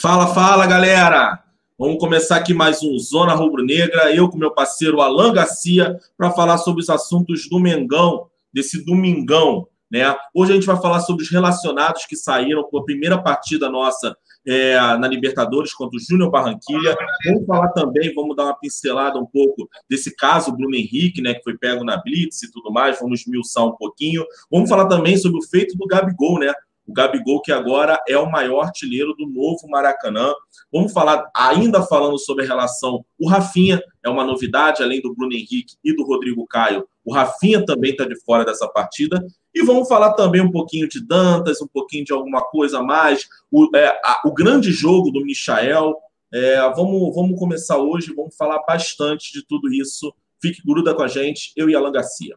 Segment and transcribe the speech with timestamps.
[0.00, 1.42] Fala, fala, galera!
[1.78, 6.58] Vamos começar aqui mais um Zona Rubro-Negra, eu com meu parceiro Alan Garcia, para falar
[6.58, 10.14] sobre os assuntos do Mengão, desse domingão, né?
[10.34, 14.16] Hoje a gente vai falar sobre os relacionados que saíram com a primeira partida nossa
[14.46, 16.96] é, na Libertadores contra o Júnior Barranquilha.
[17.24, 21.42] Vamos falar também, vamos dar uma pincelada um pouco desse caso, Bruno Henrique, né, que
[21.42, 24.24] foi pego na Blitz e tudo mais, vamos esmiuçar um pouquinho.
[24.50, 26.52] Vamos falar também sobre o feito do Gabigol, né?
[26.86, 30.34] O Gabigol, que agora é o maior artilheiro do novo Maracanã.
[30.72, 35.32] Vamos falar, ainda falando sobre a relação, o Rafinha é uma novidade, além do Bruno
[35.32, 36.86] Henrique e do Rodrigo Caio.
[37.04, 39.24] O Rafinha também está de fora dessa partida.
[39.54, 43.28] E vamos falar também um pouquinho de Dantas, um pouquinho de alguma coisa a mais.
[43.50, 45.94] O, é, a, o grande jogo do Michael.
[46.32, 50.12] É, vamos, vamos começar hoje, vamos falar bastante de tudo isso.
[50.42, 52.36] Fique gruda com a gente, eu e Alan Garcia.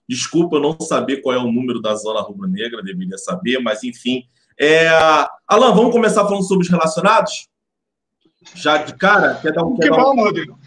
[0.11, 4.25] Desculpa eu não saber qual é o número da Zona Rubro-Negra, deveria saber, mas enfim.
[4.59, 4.89] É...
[5.47, 7.47] Alan, vamos começar falando sobre os relacionados?
[8.53, 9.35] Já de cara?
[9.35, 10.59] Quer dar um, que quer bom, dar um, Rodrigo.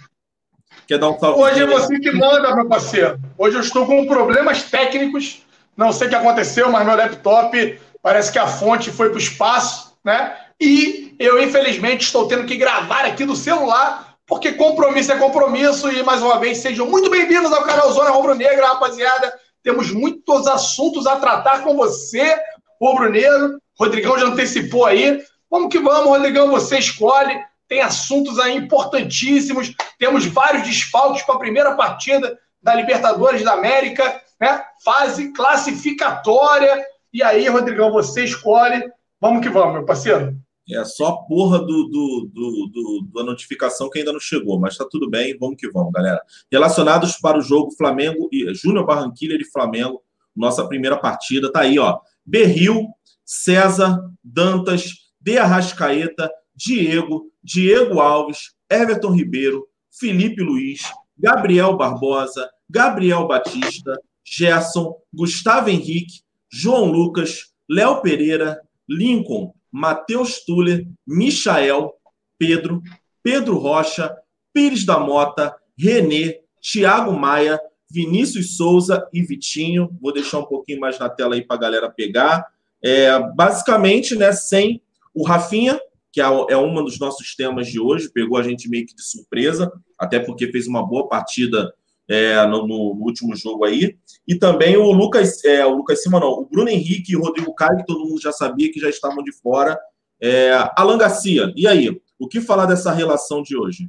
[0.87, 1.42] quer dar um salve?
[1.42, 3.20] Hoje é você que manda, meu parceiro.
[3.37, 5.42] Hoje eu estou com problemas técnicos.
[5.77, 9.20] Não sei o que aconteceu, mas meu laptop parece que a fonte foi para o
[9.20, 10.39] espaço, né?
[10.59, 15.91] E eu, infelizmente, estou tendo que gravar aqui do celular porque compromisso é compromisso.
[15.91, 19.33] E mais uma vez, sejam muito bem-vindos ao canal Zona Rubro Negra, rapaziada.
[19.62, 22.36] Temos muitos assuntos a tratar com você,
[22.81, 23.58] Rubro Negro.
[23.78, 25.22] Rodrigão já antecipou aí.
[25.50, 27.39] Vamos que vamos, Rodrigão, você escolhe.
[27.69, 29.75] Tem assuntos aí importantíssimos.
[29.98, 34.62] Temos vários desfalques para a primeira partida da Libertadores da América, né?
[34.84, 36.84] Fase classificatória.
[37.12, 38.84] E aí, Rodrigão, você escolhe.
[39.21, 40.34] Vamos que vamos, meu parceiro.
[40.70, 44.78] É só a porra do, do, do, do, da notificação que ainda não chegou, mas
[44.78, 46.22] tá tudo bem, vamos que vamos, galera.
[46.50, 50.03] Relacionados para o jogo Flamengo e Júnior Barranquilha de Flamengo,
[50.34, 51.98] nossa primeira partida, tá aí, ó.
[52.24, 52.88] Berril,
[53.24, 60.82] César, Dantas, De Arrascaeta, Diego, Diego Alves, Everton Ribeiro, Felipe Luiz,
[61.19, 71.92] Gabriel Barbosa, Gabriel Batista, Gerson, Gustavo Henrique, João Lucas, Léo Pereira, Lincoln, Matheus Tuller, Michael,
[72.38, 72.80] Pedro,
[73.24, 74.16] Pedro Rocha,
[74.52, 77.58] Pires da Mota, Renê, Thiago Maia,
[77.90, 79.90] Vinícius Souza e Vitinho.
[80.00, 82.46] Vou deixar um pouquinho mais na tela aí para a galera pegar.
[82.80, 84.80] É, basicamente, né, sem
[85.12, 85.80] o Rafinha,
[86.12, 89.02] que é, é um dos nossos temas de hoje, pegou a gente meio que de
[89.02, 91.74] surpresa, até porque fez uma boa partida
[92.09, 93.97] é, no, no, último jogo aí.
[94.26, 97.54] E também o Lucas, é, o Lucas Cima, não, o Bruno Henrique e o Rodrigo
[97.54, 99.78] Caio, que todo mundo já sabia que já estavam de fora.
[100.20, 102.00] É, Alan Garcia, e aí?
[102.19, 103.88] O que falar dessa relação de hoje?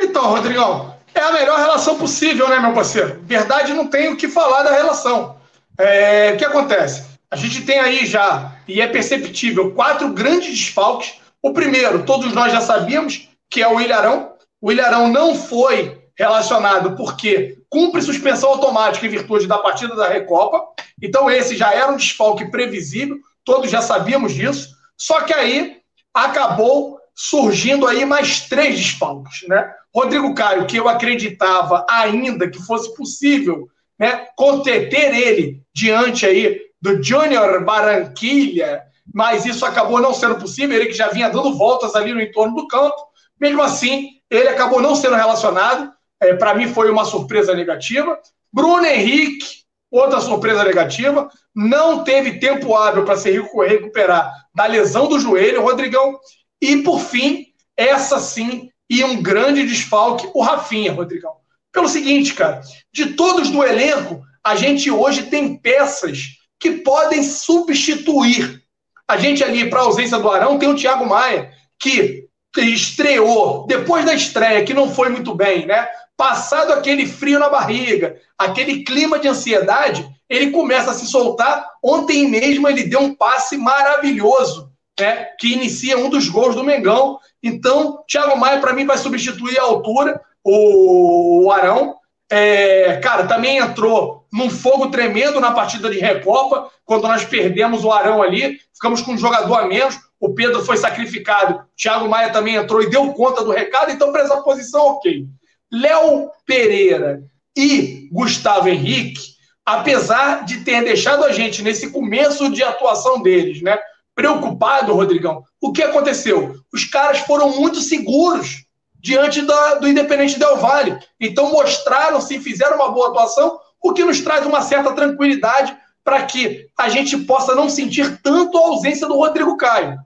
[0.00, 3.20] Então, Rodrigão, é a melhor relação possível, né, meu parceiro?
[3.22, 5.36] Verdade, não tem o que falar da relação.
[5.78, 7.04] É, o que acontece?
[7.30, 11.14] A gente tem aí já, e é perceptível, quatro grandes desfalques.
[11.42, 14.32] O primeiro, todos nós já sabíamos, que é o Ilharão.
[14.60, 20.64] O Ilharão não foi relacionado porque cumpre suspensão automática em virtude da partida da Recopa.
[21.02, 24.70] Então, esse já era um desfalque previsível, todos já sabíamos disso.
[24.96, 25.78] Só que aí
[26.12, 29.72] acabou surgindo aí mais três desfalques, né?
[29.94, 37.00] Rodrigo Caio, que eu acreditava ainda que fosse possível, né, conter ele diante aí do
[37.00, 38.82] Júnior Barranquilha,
[39.14, 42.56] mas isso acabou não sendo possível, ele que já vinha dando voltas ali no entorno
[42.56, 42.96] do campo.
[43.40, 45.93] Mesmo assim, ele acabou não sendo relacionado
[46.24, 48.18] é, para mim foi uma surpresa negativa.
[48.52, 55.20] Bruno Henrique, outra surpresa negativa, não teve tempo hábil para se recuperar da lesão do
[55.20, 56.18] joelho, Rodrigão.
[56.60, 61.32] E por fim, essa sim, e um grande desfalque, o Rafinha, Rodrigão.
[61.72, 62.60] Pelo seguinte, cara,
[62.92, 68.62] de todos do elenco, a gente hoje tem peças que podem substituir.
[69.08, 74.04] A gente ali, para a ausência do Arão, tem o Thiago Maia, que estreou depois
[74.04, 75.88] da estreia, que não foi muito bem, né?
[76.16, 81.68] Passado aquele frio na barriga, aquele clima de ansiedade, ele começa a se soltar.
[81.82, 87.18] Ontem mesmo ele deu um passe maravilhoso, né, que inicia um dos gols do Mengão.
[87.42, 91.96] Então, Thiago Maia, para mim, vai substituir a altura, o, Arão.
[92.30, 97.92] É, cara, também entrou num fogo tremendo na partida de Recopa, quando nós perdemos o
[97.92, 102.56] Arão ali, ficamos com um jogador a menos, o Pedro foi sacrificado, Thiago Maia também
[102.56, 105.26] entrou e deu conta do recado, então para essa posição, ok.
[105.72, 107.22] Léo Pereira
[107.56, 109.34] e Gustavo Henrique,
[109.64, 113.78] apesar de ter deixado a gente nesse começo de atuação deles, né,
[114.14, 116.54] preocupado, Rodrigão, o que aconteceu?
[116.72, 118.64] Os caras foram muito seguros
[118.94, 120.98] diante da, do Independente Del Vale.
[121.20, 126.66] Então mostraram-se, fizeram uma boa atuação, o que nos traz uma certa tranquilidade para que
[126.78, 129.98] a gente possa não sentir tanto a ausência do Rodrigo Caio.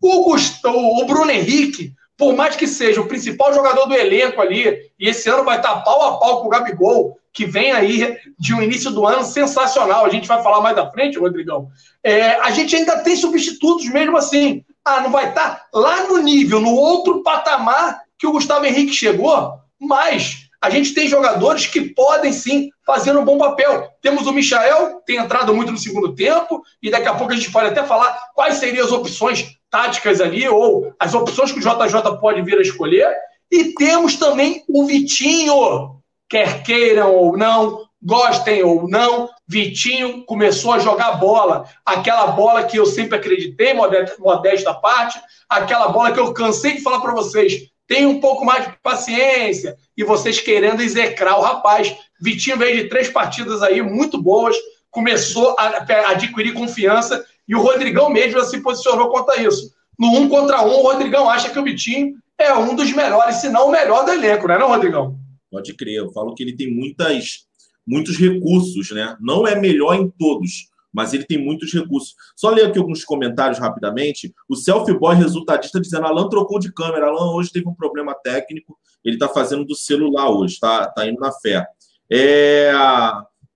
[0.00, 4.90] O, Gustavo, o Bruno Henrique, por mais que seja o principal jogador do elenco ali,
[4.98, 8.54] e esse ano vai estar pau a pau com o Gabigol, que vem aí de
[8.54, 10.06] um início do ano sensacional.
[10.06, 11.68] A gente vai falar mais da frente, Rodrigão.
[12.02, 14.64] É, a gente ainda tem substitutos mesmo assim.
[14.84, 19.54] Ah, não vai estar lá no nível, no outro patamar que o Gustavo Henrique chegou,
[19.80, 23.88] mas a gente tem jogadores que podem sim fazer um bom papel.
[24.00, 27.50] Temos o Michael, tem entrado muito no segundo tempo, e daqui a pouco a gente
[27.50, 32.18] pode até falar quais seriam as opções táticas ali, ou as opções que o JJ
[32.20, 33.10] pode vir a escolher.
[33.50, 40.78] E temos também o Vitinho, quer queiram ou não, gostem ou não, Vitinho começou a
[40.78, 41.64] jogar bola.
[41.84, 43.74] Aquela bola que eu sempre acreditei,
[44.18, 48.66] modesta parte, aquela bola que eu cansei de falar para vocês tem um pouco mais
[48.66, 49.76] de paciência.
[49.96, 51.94] E vocês querendo execrar o rapaz.
[52.20, 54.56] Vitinho veio de três partidas aí muito boas,
[54.90, 59.70] começou a, a adquirir confiança e o Rodrigão mesmo já se posicionou contra isso.
[59.98, 63.48] No um contra um, o Rodrigão acha que o Vitinho é um dos melhores, se
[63.48, 65.18] não o melhor do elenco, não é não, Rodrigão?
[65.50, 67.46] Pode crer, eu falo que ele tem muitas,
[67.86, 69.16] muitos recursos, né?
[69.20, 72.14] Não é melhor em todos, mas ele tem muitos recursos.
[72.36, 74.32] Só ler aqui alguns comentários rapidamente.
[74.48, 77.08] O Selfie Boy resultadista dizendo: Alan trocou de câmera.
[77.08, 78.78] Alan hoje teve um problema técnico.
[79.04, 81.66] Ele está fazendo do celular hoje, tá, tá indo na fé.
[82.10, 82.72] É...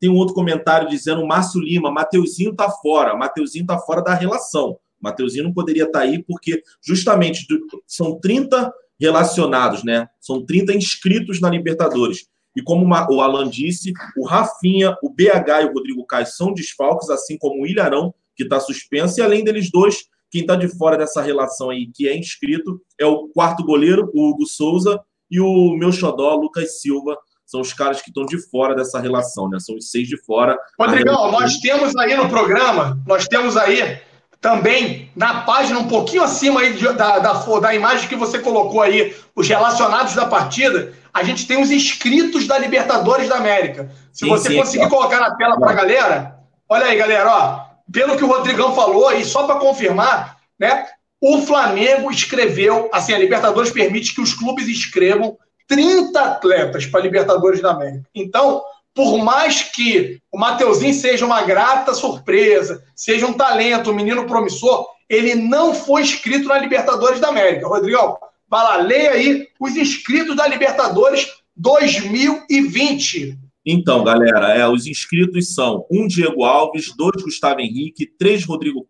[0.01, 3.15] Tem um outro comentário dizendo: Márcio Lima, Mateuzinho tá fora.
[3.15, 4.77] Mateuzinho tá fora da relação.
[5.01, 7.47] Mateuzinho não poderia estar tá aí porque justamente
[7.87, 10.09] são 30 relacionados, né?
[10.21, 12.27] São 30 inscritos na Libertadores.
[12.57, 17.09] E como o Alan disse, o Rafinha, o BH e o Rodrigo Caio são desfalques,
[17.11, 20.97] assim como o Ilharão, que está suspenso, e além deles dois, quem está de fora
[20.97, 25.01] dessa relação aí, que é inscrito, é o quarto goleiro, o Hugo Souza,
[25.31, 29.49] e o meu xodó, Lucas Silva, são os caras que estão de fora dessa relação,
[29.49, 29.59] né?
[29.59, 30.59] São os seis de fora.
[30.79, 31.41] Rodrigão, relação...
[31.41, 34.01] nós temos aí no programa, nós temos aí
[34.41, 39.15] também na página, um pouquinho acima aí da, da, da imagem que você colocou aí,
[39.35, 43.91] os relacionados da partida, a gente tem os inscritos da Libertadores da América.
[44.13, 46.39] Se sim, você sim, conseguir colocar na tela para a galera,
[46.69, 50.87] olha aí, galera, ó, pelo que o Rodrigão falou, e só para confirmar, né?
[51.21, 55.37] O Flamengo escreveu, assim, a Libertadores permite que os clubes escrevam
[55.67, 58.05] 30 atletas para a Libertadores da América.
[58.15, 58.63] Então,
[58.99, 64.89] por mais que o Mateuzinho seja uma grata surpresa, seja um talento, um menino promissor,
[65.09, 67.69] ele não foi inscrito na Libertadores da América.
[67.69, 68.19] Rodrigão,
[68.51, 73.39] Vai lá, leia aí os inscritos da Libertadores 2020.
[73.65, 78.85] Então, galera, é, os inscritos são um Diego Alves, dois Gustavo Henrique, três Rodrigo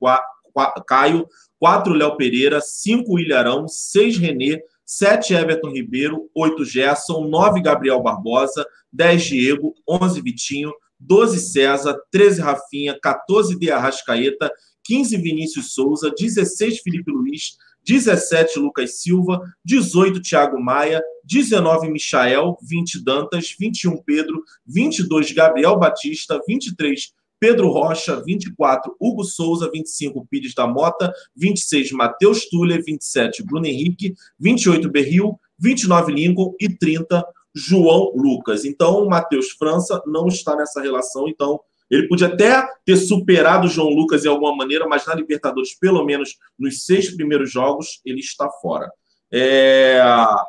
[0.87, 1.27] Caio,
[1.59, 8.65] quatro Léo Pereira, cinco Ilharão, seis Renê, sete Everton Ribeiro, oito Gerson, nove Gabriel Barbosa,
[8.93, 14.51] dez Diego, onze Vitinho, 12 César, 13 Rafinha, 14 De Arrascaeta,
[14.85, 23.05] 15 Vinícius Souza, 16 Felipe Luiz, 17 Lucas Silva, 18 Thiago Maia, 19 Michael, 20
[23.05, 30.67] Dantas, 21 Pedro, 22 Gabriel Batista, 23 Pedro Rocha, 24 Hugo Souza, 25 Pires da
[30.67, 37.25] Mota, 26 Matheus Tuller, 27 Bruno Henrique, 28 Berril, 29 Lincoln e 30
[37.59, 38.65] João Lucas.
[38.65, 41.61] Então, o Matheus França não está nessa relação, então
[41.91, 46.05] ele podia até ter superado o João Lucas em alguma maneira, mas na Libertadores, pelo
[46.05, 48.91] menos nos seis primeiros jogos, ele está fora.
[49.31, 50.01] É...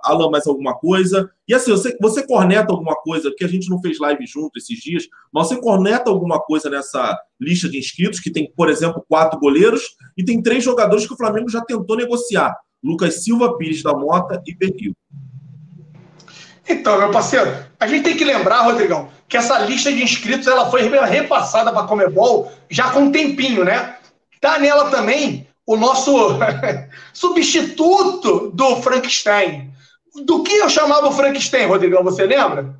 [0.04, 1.30] Alan, mais alguma coisa?
[1.48, 4.80] E assim, você, você corneta alguma coisa, porque a gente não fez live junto esses
[4.80, 9.40] dias, mas você corneta alguma coisa nessa lista de inscritos, que tem, por exemplo, quatro
[9.40, 9.82] goleiros,
[10.18, 14.42] e tem três jogadores que o Flamengo já tentou negociar: Lucas Silva, Pires da Mota
[14.46, 14.94] e Berril.
[16.70, 20.70] Então, meu parceiro, a gente tem que lembrar, Rodrigão, que essa lista de inscritos ela
[20.70, 23.98] foi repassada para a Comebol já com um tempinho, né?
[24.40, 26.12] Tá nela também o nosso
[27.12, 29.74] substituto do Frankenstein.
[30.26, 32.04] Do que eu chamava o Frankenstein, Rodrigão?
[32.04, 32.76] Você lembra?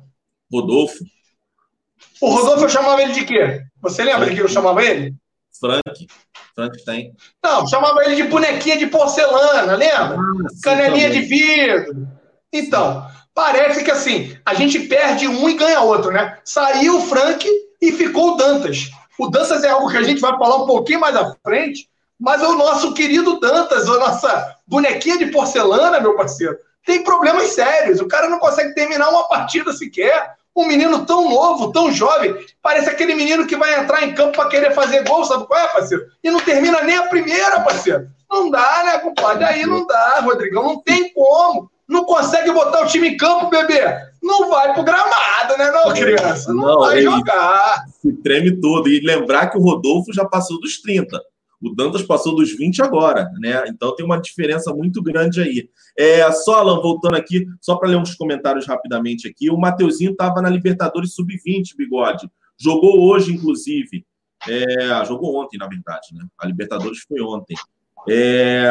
[0.52, 1.04] Rodolfo.
[2.20, 3.62] O Rodolfo eu chamava ele de quê?
[3.82, 4.30] Você lembra Frank.
[4.30, 5.14] de que eu chamava ele?
[5.58, 6.06] Frank.
[6.54, 7.12] Frankenstein.
[7.42, 10.16] Não, chamava ele de bonequinha de porcelana, lembra?
[10.16, 12.08] Ah, Canelinha de vidro.
[12.52, 13.06] Então,
[13.40, 16.36] parece que assim, a gente perde um e ganha outro, né?
[16.44, 17.48] Saiu o Frank
[17.80, 18.90] e ficou o Dantas.
[19.18, 22.42] O Dantas é algo que a gente vai falar um pouquinho mais à frente, mas
[22.42, 26.54] o nosso querido Dantas, a nossa bonequinha de porcelana, meu parceiro,
[26.84, 27.98] tem problemas sérios.
[27.98, 30.34] O cara não consegue terminar uma partida sequer.
[30.54, 34.50] Um menino tão novo, tão jovem, parece aquele menino que vai entrar em campo para
[34.50, 36.04] querer fazer gol, sabe qual é, parceiro?
[36.22, 38.08] E não termina nem a primeira, parceiro.
[38.30, 39.44] Não dá, né, compadre?
[39.44, 41.70] Aí não dá, Rodrigão, não tem como.
[41.90, 43.82] Não consegue botar o time em campo, bebê.
[44.22, 46.54] Não vai pro gramado, né, não, criança?
[46.54, 47.84] Não, não vai ele jogar.
[48.00, 48.88] Se treme todo.
[48.88, 51.20] E lembrar que o Rodolfo já passou dos 30.
[51.60, 53.64] O Dantas passou dos 20 agora, né?
[53.66, 55.68] Então tem uma diferença muito grande aí.
[55.98, 59.50] É, só, Alan, voltando aqui, só para ler uns comentários rapidamente aqui.
[59.50, 62.30] O Mateuzinho estava na Libertadores Sub-20, bigode.
[62.56, 64.06] Jogou hoje, inclusive.
[64.48, 66.24] É, jogou ontem, na verdade, né?
[66.38, 67.56] A Libertadores foi ontem.
[68.08, 68.66] É,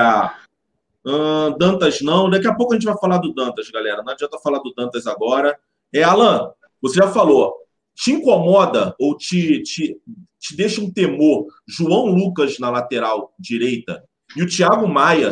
[1.05, 2.29] uh, Dantas não.
[2.29, 4.03] Daqui a pouco a gente vai falar do Dantas, galera.
[4.03, 5.57] Não adianta falar do Dantas agora.
[5.93, 6.51] É, Alan,
[6.81, 7.53] você já falou.
[7.95, 9.97] Te incomoda ou te, te,
[10.39, 14.01] te deixa um temor João Lucas na lateral direita
[14.37, 15.29] e o Thiago Maia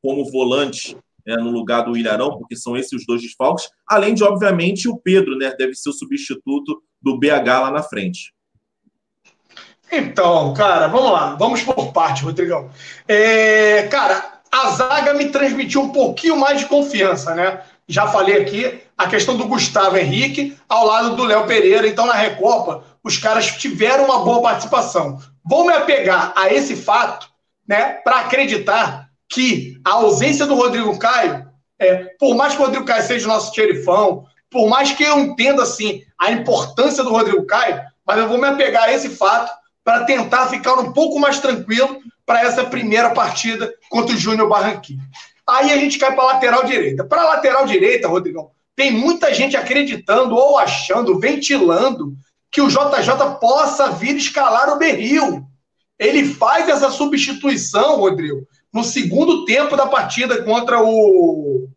[0.00, 0.96] como volante
[1.26, 4.96] né, no lugar do Ilharão, porque são esses os dois desfalques, além de, obviamente, o
[4.96, 5.54] Pedro, né?
[5.58, 8.32] Deve ser o substituto do BH lá na frente.
[9.90, 12.70] Então, cara, vamos lá, vamos por parte, Rodrigão.
[13.06, 17.60] É, cara, a zaga me transmitiu um pouquinho mais de confiança, né?
[17.88, 21.86] Já falei aqui a questão do Gustavo Henrique ao lado do Léo Pereira.
[21.86, 25.20] Então, na Recopa, os caras tiveram uma boa participação.
[25.44, 27.28] Vou me apegar a esse fato,
[27.66, 31.46] né, para acreditar que a ausência do Rodrigo Caio,
[31.78, 35.18] é, por mais que o Rodrigo Caio seja o nosso xerifão, por mais que eu
[35.18, 39.52] entenda assim a importância do Rodrigo Caio, mas eu vou me apegar a esse fato
[39.84, 45.02] para tentar ficar um pouco mais tranquilo para essa primeira partida contra o Júnior Barranquilla.
[45.46, 47.04] Aí a gente cai para lateral direita.
[47.04, 52.12] Para lateral direita, Rodrigão, tem muita gente acreditando ou achando, ventilando,
[52.50, 55.46] que o JJ possa vir escalar o Berril.
[55.98, 61.68] Ele faz essa substituição, Rodrigo, no segundo tempo da partida contra o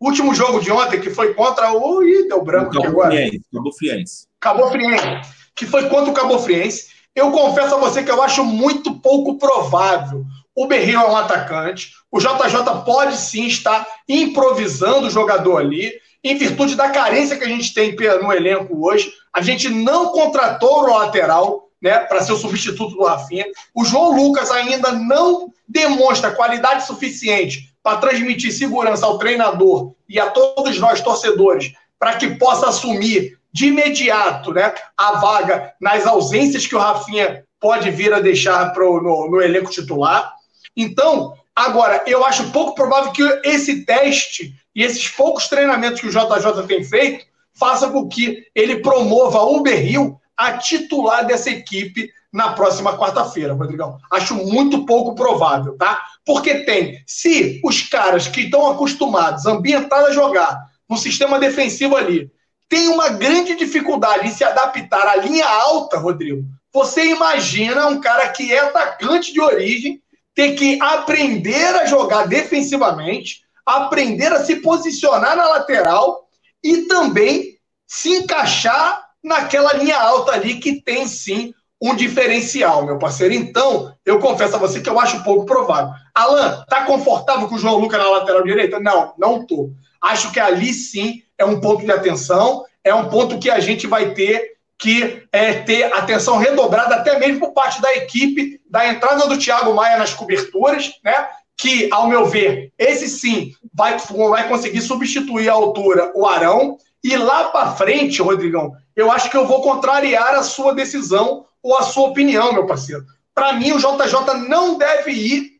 [0.00, 2.02] último jogo de ontem, que foi contra o.
[2.02, 3.14] Ih, deu branco aqui agora.
[3.52, 4.26] Cabo Friense.
[4.40, 5.06] Cabo Friense.
[5.54, 6.86] Que foi contra o Cabo Friense.
[7.14, 10.24] Eu confesso a você que eu acho muito pouco provável.
[10.54, 11.92] O Berril é um atacante.
[12.10, 15.92] O JJ pode sim estar improvisando o jogador ali,
[16.24, 19.12] em virtude da carência que a gente tem no elenco hoje.
[19.32, 23.46] A gente não contratou o lateral né, para ser o substituto do Rafinha.
[23.74, 30.30] O João Lucas ainda não demonstra qualidade suficiente para transmitir segurança ao treinador e a
[30.30, 36.74] todos nós torcedores para que possa assumir de imediato né, a vaga nas ausências que
[36.74, 40.32] o Rafinha pode vir a deixar pro, no, no elenco titular.
[40.76, 46.10] Então, agora, eu acho pouco provável que esse teste e esses poucos treinamentos que o
[46.10, 52.54] JJ tem feito façam com que ele promova o Berril a titular dessa equipe na
[52.54, 53.98] próxima quarta-feira, Rodrigão.
[54.10, 56.00] Acho muito pouco provável, tá?
[56.24, 62.30] Porque tem, se os caras que estão acostumados, ambientados a jogar no sistema defensivo ali,
[62.72, 66.42] tem uma grande dificuldade em se adaptar à linha alta, Rodrigo.
[66.72, 70.00] Você imagina um cara que é atacante de origem
[70.34, 76.26] ter que aprender a jogar defensivamente, aprender a se posicionar na lateral
[76.64, 83.34] e também se encaixar naquela linha alta ali que tem sim um diferencial, meu parceiro.
[83.34, 85.92] Então, eu confesso a você que eu acho pouco provável.
[86.14, 88.80] Alan, tá confortável com o João Lucas na lateral direita?
[88.80, 89.72] Não, não tô.
[90.02, 93.86] Acho que ali sim é um ponto de atenção, é um ponto que a gente
[93.86, 99.28] vai ter que é, ter atenção redobrada, até mesmo por parte da equipe, da entrada
[99.28, 101.28] do Thiago Maia nas coberturas, né?
[101.56, 103.96] Que, ao meu ver, esse sim vai,
[104.28, 106.78] vai conseguir substituir à altura o Arão.
[107.04, 111.78] E lá para frente, Rodrigão, eu acho que eu vou contrariar a sua decisão ou
[111.78, 113.04] a sua opinião, meu parceiro.
[113.32, 115.52] Para mim, o JJ não deve ir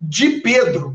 [0.00, 0.93] de Pedro.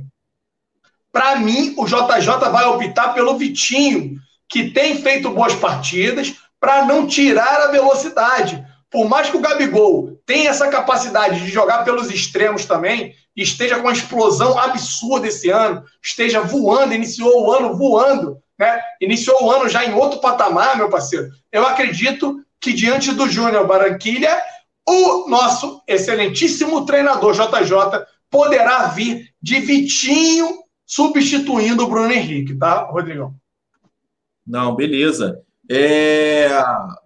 [1.11, 4.15] Para mim, o JJ vai optar pelo Vitinho,
[4.47, 8.63] que tem feito boas partidas, para não tirar a velocidade.
[8.91, 13.83] Por mais que o Gabigol tenha essa capacidade de jogar pelos extremos também, esteja com
[13.83, 18.81] uma explosão absurda esse ano, esteja voando, iniciou o ano voando, né?
[18.99, 21.29] Iniciou o ano já em outro patamar, meu parceiro.
[21.51, 24.41] Eu acredito que diante do Júnior Barranquilha,
[24.87, 30.59] o nosso excelentíssimo treinador JJ poderá vir de Vitinho
[30.89, 33.35] substituindo o Bruno Henrique, tá, Rodrigão?
[34.45, 35.39] Não, beleza.
[35.69, 36.49] É...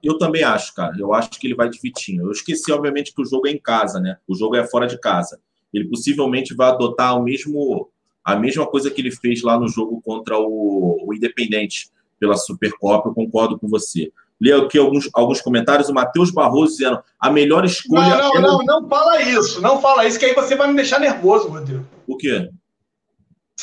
[0.02, 0.96] Eu também acho, cara.
[0.98, 2.24] Eu acho que ele vai de Vitinho.
[2.24, 4.16] Eu esqueci, obviamente, que o jogo é em casa, né?
[4.26, 5.38] O jogo é fora de casa.
[5.74, 7.90] Ele possivelmente vai adotar o mesmo,
[8.24, 11.90] a mesma coisa que ele fez lá no jogo contra o, o Independente.
[12.18, 14.14] pela Supercopa, eu concordo com você.
[14.40, 15.90] Leio aqui alguns, alguns comentários.
[15.90, 18.16] O Matheus Barroso dizendo a melhor escolha.
[18.16, 19.60] Não, não, é não, não fala isso.
[19.60, 21.86] Não fala isso, que aí você vai me deixar nervoso, Rodrigo.
[22.08, 22.50] O quê?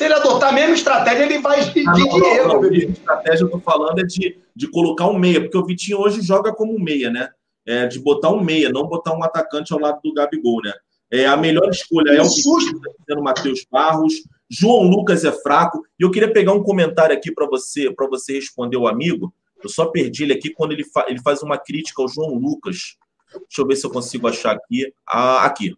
[0.01, 2.49] Se ele adotar a mesma estratégia, ele vai de, ah, não, dinheiro.
[2.49, 5.67] Não, não, a estratégia eu tô falando é de, de colocar um meia, porque o
[5.67, 7.29] Vitinho hoje joga como meia, né?
[7.67, 10.73] É, de botar um meia, não botar um atacante ao lado do Gabigol, né?
[11.11, 14.15] É, a melhor escolha é o Vitinho, tá Matheus Barros.
[14.49, 15.83] João Lucas é fraco.
[15.99, 19.31] E eu queria pegar um comentário aqui para você, para você responder o amigo.
[19.63, 22.97] Eu só perdi ele aqui quando ele, fa ele faz uma crítica ao João Lucas.
[23.31, 24.95] Deixa eu ver se eu consigo achar aqui.
[25.07, 25.77] Ah, aqui.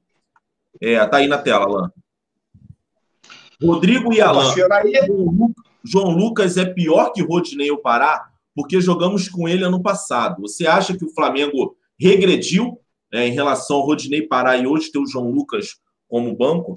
[0.80, 2.01] É, tá aí na tela, Alain.
[3.62, 4.52] Rodrigo e Alain.
[5.84, 10.42] João Lucas é pior que Rodinei ou Pará, porque jogamos com ele ano passado.
[10.42, 12.78] Você acha que o Flamengo regrediu
[13.12, 15.76] é, em relação ao Rodinei Pará e hoje ter o João Lucas
[16.08, 16.74] como banco?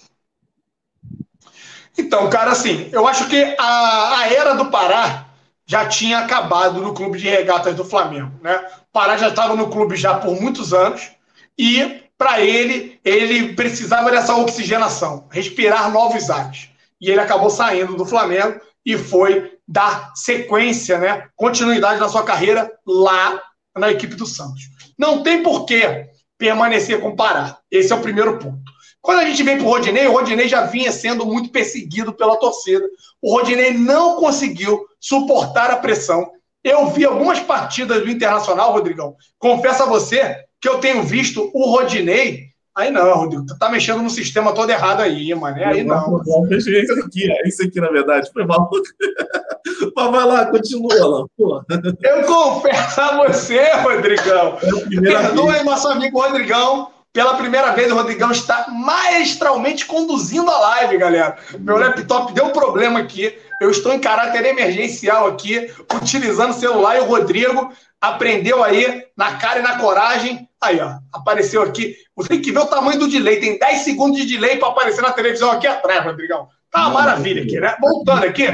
[1.97, 5.27] Então, cara, assim, eu acho que a, a era do Pará
[5.65, 8.31] já tinha acabado no clube de regatas do Flamengo.
[8.41, 8.55] Né?
[8.89, 11.11] O Pará já estava no clube já por muitos anos
[11.57, 16.69] e, para ele, ele precisava dessa oxigenação, respirar novos ares.
[16.99, 22.71] E ele acabou saindo do Flamengo e foi dar sequência, né, continuidade na sua carreira
[22.85, 23.41] lá
[23.75, 24.63] na equipe do Santos.
[24.97, 27.57] Não tem porquê permanecer com o Pará.
[27.69, 28.75] Esse é o primeiro ponto.
[29.01, 32.37] Quando a gente vem para o Rodinei, o Rodinei já vinha sendo muito perseguido pela
[32.37, 32.87] torcida.
[33.21, 36.31] O Rodinei não conseguiu suportar a pressão.
[36.63, 39.15] Eu vi algumas partidas do Internacional, Rodrigão.
[39.37, 42.44] Confesso a você que eu tenho visto o Rodinei.
[42.75, 45.55] Aí não, Rodrigo, tu tá mexendo no sistema todo errado aí, mano.
[45.63, 46.21] Aí não.
[46.25, 48.29] não isso aqui, é isso aqui, na verdade.
[48.33, 48.69] Foi mal.
[49.95, 51.25] Mas vai lá, continua lá.
[51.39, 54.57] Eu confesso a você, Rodrigão.
[54.91, 60.97] É Perdoe nosso amigo Rodrigão pela primeira vez, o Rodrigão está maestralmente conduzindo a live,
[60.97, 61.37] galera.
[61.57, 63.33] Meu laptop deu problema aqui.
[63.59, 69.35] Eu estou em caráter emergencial aqui, utilizando o celular e o Rodrigo aprendeu aí na
[69.35, 70.47] cara e na coragem.
[70.61, 71.95] Aí, ó, apareceu aqui.
[72.15, 73.39] Você tem que ver o tamanho do delay.
[73.39, 76.47] Tem 10 segundos de delay para aparecer na televisão aqui atrás, Rodrigão.
[76.69, 77.75] Tá uma maravilha aqui, né?
[77.79, 78.47] Voltando aqui,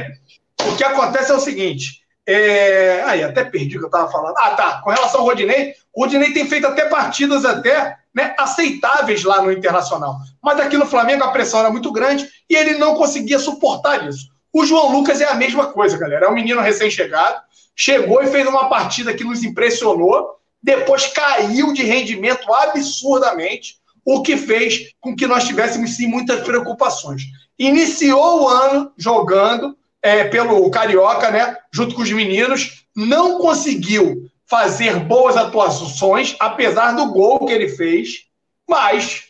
[0.67, 2.01] o que acontece é o seguinte.
[2.27, 3.01] É...
[3.05, 4.35] Aí, até perdi o que eu estava falando.
[4.37, 4.81] Ah, tá.
[4.83, 9.51] Com relação ao Rodinei, o Rodinei tem feito até partidas até né, aceitáveis lá no
[9.51, 10.17] Internacional.
[10.41, 14.29] Mas aqui no Flamengo a pressão era muito grande e ele não conseguia suportar isso.
[14.53, 16.25] O João Lucas é a mesma coisa, galera.
[16.25, 17.41] É um menino recém-chegado,
[17.75, 24.35] chegou e fez uma partida que nos impressionou, depois caiu de rendimento absurdamente, o que
[24.35, 27.23] fez com que nós tivéssemos sim muitas preocupações.
[27.57, 34.99] Iniciou o ano jogando é, pelo Carioca, né, junto com os meninos, não conseguiu fazer
[34.99, 38.25] boas atuações, apesar do gol que ele fez,
[38.67, 39.23] mas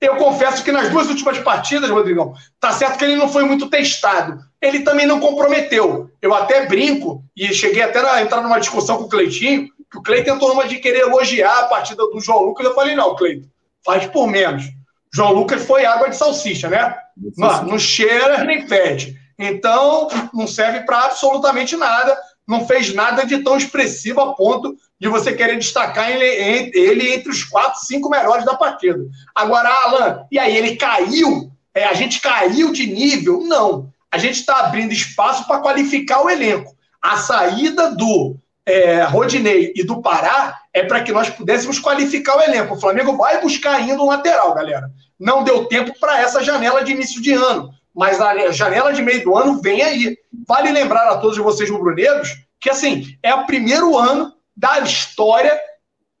[0.00, 3.68] eu confesso que nas duas últimas partidas, Rodrigão, tá certo que ele não foi muito
[3.68, 4.49] testado.
[4.60, 6.10] Ele também não comprometeu.
[6.20, 10.02] Eu até brinco, e cheguei até a entrar numa discussão com o Cleitinho, que o
[10.02, 12.66] Cleiton tentou uma de querer elogiar a partida do João Lucas.
[12.66, 13.48] Eu falei, não, Cleiton,
[13.84, 14.64] faz por menos.
[15.12, 16.96] João Lucas foi água de salsicha, né?
[17.36, 19.18] Não, não cheira nem fede.
[19.38, 22.16] Então, não serve para absolutamente nada
[22.50, 26.24] não fez nada de tão expressivo a ponto de você querer destacar ele,
[26.74, 28.98] ele entre os quatro, cinco melhores da partida.
[29.32, 31.52] Agora, Alan, e aí, ele caiu?
[31.72, 33.40] É, a gente caiu de nível?
[33.44, 33.92] Não.
[34.12, 36.74] A gente está abrindo espaço para qualificar o elenco.
[37.00, 42.42] A saída do é, Rodinei e do Pará é para que nós pudéssemos qualificar o
[42.42, 42.74] elenco.
[42.74, 44.90] O Flamengo vai buscar ainda um lateral, galera.
[45.18, 49.22] Não deu tempo para essa janela de início de ano mas a janela de meio
[49.24, 50.16] do ano vem aí.
[50.46, 55.58] Vale lembrar a todos vocês rubro-negros que, assim, é o primeiro ano da história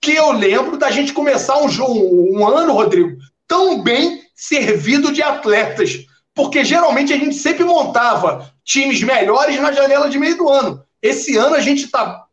[0.00, 1.68] que eu lembro da gente começar um,
[2.36, 6.06] um ano, Rodrigo, tão bem servido de atletas.
[6.34, 10.82] Porque geralmente a gente sempre montava times melhores na janela de meio do ano.
[11.02, 12.24] Esse ano a gente está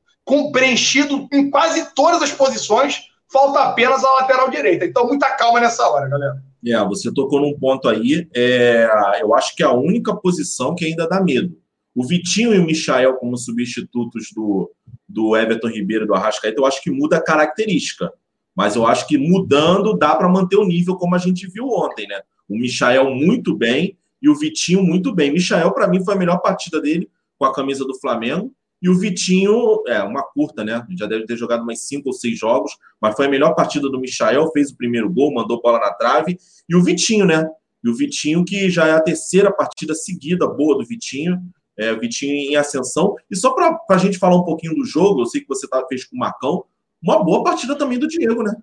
[0.51, 4.86] preenchido em quase todas as posições, falta apenas a lateral direita.
[4.86, 6.36] Então, muita calma nessa hora, galera.
[6.65, 8.27] É, você tocou num ponto aí.
[8.36, 8.88] É,
[9.21, 11.57] eu acho que é a única posição que ainda dá medo.
[11.95, 14.71] O Vitinho e o Michael como substitutos do,
[15.07, 18.12] do Everton Ribeiro do Arrascaeta, eu acho que muda a característica.
[18.55, 22.07] Mas eu acho que mudando dá para manter o nível como a gente viu ontem,
[22.07, 22.21] né?
[22.47, 25.31] O Michael muito bem e o Vitinho muito bem.
[25.31, 28.53] Michael, para mim, foi a melhor partida dele com a camisa do Flamengo.
[28.81, 30.86] E o Vitinho, é uma curta, né?
[30.97, 33.99] Já deve ter jogado mais cinco ou seis jogos, mas foi a melhor partida do
[33.99, 36.38] Michael, fez o primeiro gol, mandou bola na trave.
[36.69, 37.47] E o Vitinho, né?
[37.83, 41.41] E o Vitinho, que já é a terceira partida seguida boa do Vitinho,
[41.77, 43.15] é, Vitinho em ascensão.
[43.29, 45.83] E só para a gente falar um pouquinho do jogo, eu sei que você tá,
[45.88, 46.63] fez com o Marcão,
[47.01, 48.55] uma boa partida também do Diego, né?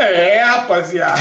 [0.00, 1.20] É, rapaziada.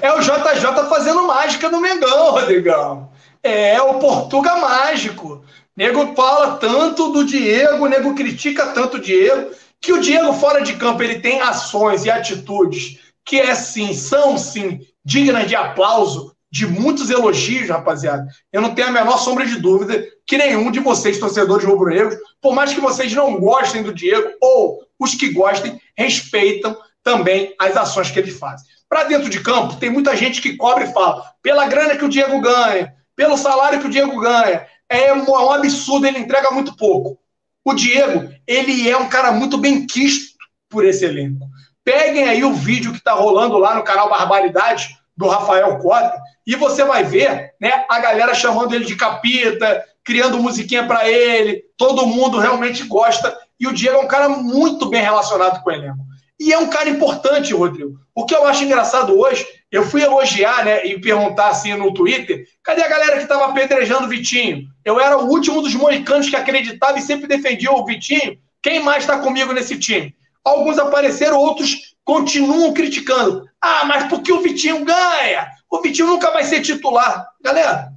[0.00, 3.10] É o JJ fazendo mágica no Mengão, Rodrigão.
[3.42, 5.42] É o Portuga mágico.
[5.74, 10.74] Nego fala tanto do Diego, nego critica tanto o Diego, que o Diego fora de
[10.74, 16.66] campo ele tem ações e atitudes que é sim, são sim dignas de aplauso, de
[16.66, 18.26] muitos elogios, rapaziada.
[18.52, 22.54] Eu não tenho a menor sombra de dúvida que nenhum de vocês, torcedores rubro-negros, por
[22.54, 26.76] mais que vocês não gostem do Diego, ou os que gostem, respeitam
[27.10, 28.62] também as ações que ele faz.
[28.88, 32.08] Para dentro de campo, tem muita gente que cobra e fala: pela grana que o
[32.08, 36.76] Diego ganha, pelo salário que o Diego ganha, é um, é absurdo, ele entrega muito
[36.76, 37.18] pouco.
[37.64, 40.36] O Diego, ele é um cara muito bem quisto
[40.68, 41.46] por esse elenco.
[41.84, 46.54] Peguem aí o vídeo que está rolando lá no canal Barbaridade do Rafael Cota e
[46.54, 51.64] você vai ver né, a galera chamando ele de capita, criando musiquinha para ele.
[51.76, 53.36] Todo mundo realmente gosta.
[53.58, 56.09] E o Diego é um cara muito bem relacionado com o elenco.
[56.40, 58.00] E é um cara importante, Rodrigo.
[58.14, 62.46] O que eu acho engraçado hoje, eu fui elogiar, né, e perguntar assim no Twitter,
[62.64, 64.66] cadê a galera que estava apedrejando o Vitinho?
[64.82, 68.38] Eu era o último dos moicanos que acreditava e sempre defendia o Vitinho.
[68.62, 70.14] Quem mais está comigo nesse time?
[70.42, 73.44] Alguns apareceram, outros continuam criticando.
[73.60, 75.46] Ah, mas porque o Vitinho ganha?
[75.70, 77.28] O Vitinho nunca vai ser titular.
[77.42, 77.90] Galera,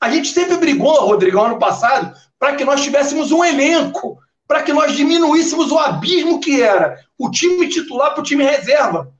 [0.00, 4.18] a gente sempre brigou, Rodrigão, ano passado, para que nós tivéssemos um elenco
[4.50, 9.14] para que nós diminuíssemos o abismo que era o time titular para o time reserva.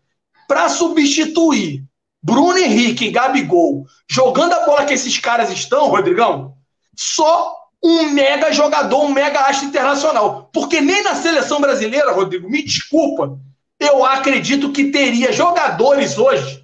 [0.49, 1.85] Para substituir
[2.21, 6.57] Bruno Henrique e Gabigol jogando a bola que esses caras estão, Rodrigão,
[6.97, 10.51] só um mega jogador, um mega astro internacional.
[10.53, 13.39] Porque nem na seleção brasileira, Rodrigo, me desculpa,
[13.79, 16.61] eu acredito que teria jogadores hoje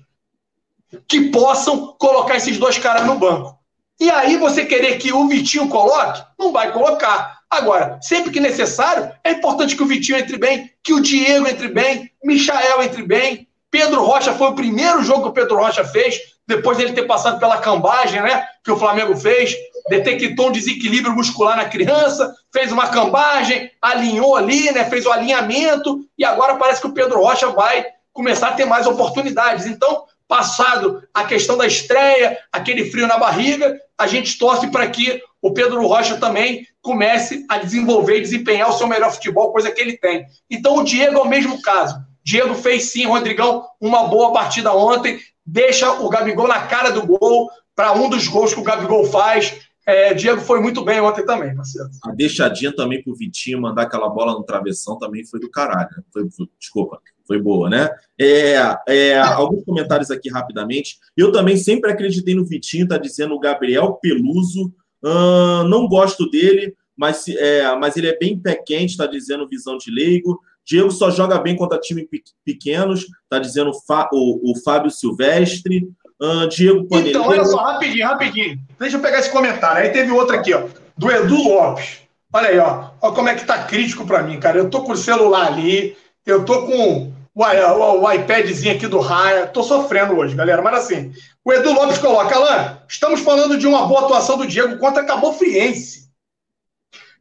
[1.06, 3.56] que possam colocar esses dois caras no banco.
[4.00, 7.35] E aí você querer que o Vitinho coloque, não vai colocar.
[7.56, 11.68] Agora, sempre que necessário, é importante que o Vitinho entre bem, que o Diego entre
[11.68, 13.48] bem, Michael entre bem.
[13.70, 17.38] Pedro Rocha foi o primeiro jogo que o Pedro Rocha fez, depois dele ter passado
[17.38, 18.46] pela cambagem, né?
[18.62, 19.54] Que o Flamengo fez,
[19.88, 24.84] detectou um desequilíbrio muscular na criança, fez uma cambagem, alinhou ali, né?
[24.84, 28.86] Fez o alinhamento, e agora parece que o Pedro Rocha vai começar a ter mais
[28.86, 29.66] oportunidades.
[29.66, 35.22] Então, passado a questão da estreia, aquele frio na barriga, a gente torce para que
[35.46, 39.80] o Pedro Rocha também comece a desenvolver e desempenhar o seu melhor futebol, coisa que
[39.80, 40.24] ele tem.
[40.50, 41.96] Então o Diego é o mesmo caso.
[42.24, 47.48] Diego fez sim, Rodrigão, uma boa partida ontem, deixa o Gabigol na cara do gol,
[47.76, 49.56] para um dos gols que o Gabigol faz.
[49.86, 51.88] É, Diego foi muito bem ontem também, parceiro.
[52.02, 55.88] A deixadinha também pro Vitinho mandar aquela bola no travessão também foi do caralho.
[55.96, 56.02] Né?
[56.12, 56.26] Foi,
[56.58, 57.88] desculpa, foi boa, né?
[58.18, 58.56] É,
[58.88, 60.96] é, alguns comentários aqui rapidamente.
[61.16, 64.74] Eu também sempre acreditei no Vitinho, tá dizendo o Gabriel Peluso.
[65.06, 69.78] Uh, não gosto dele, mas, é, mas ele é bem pé quente, está dizendo visão
[69.78, 70.40] de leigo.
[70.64, 72.06] Diego só joga bem contra times
[72.44, 75.88] pequenos, está dizendo o, o, Fábio Silvestre.
[76.20, 77.20] Uh, Diego Paneleiro.
[77.20, 78.58] Então, olha só, rapidinho, rapidinho.
[78.80, 79.82] Deixa eu pegar esse comentário.
[79.82, 80.64] Aí teve outro aqui, ó,
[80.96, 82.00] do Edu Lopes.
[82.32, 82.90] Olha aí, ó.
[83.00, 84.58] Olha como é que tá crítico para mim, cara.
[84.58, 88.98] Eu tô com o celular ali, eu tô com o, o, o iPadzinho aqui do
[88.98, 89.46] Raia.
[89.46, 90.62] Tô sofrendo hoje, galera.
[90.62, 91.12] Mas assim,
[91.44, 95.34] o Edu Lopes coloca, Alain, estamos falando de uma boa atuação do Diego contra Cabo
[95.34, 96.06] Friense.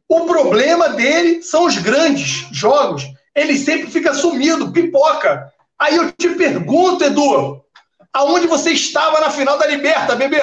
[0.08, 3.04] O problema dele são os grandes jogos.
[3.34, 5.52] Ele sempre fica sumido, pipoca.
[5.78, 7.62] Aí eu te pergunto, Edu,
[8.10, 10.40] aonde você estava na final da Liberta, bebê?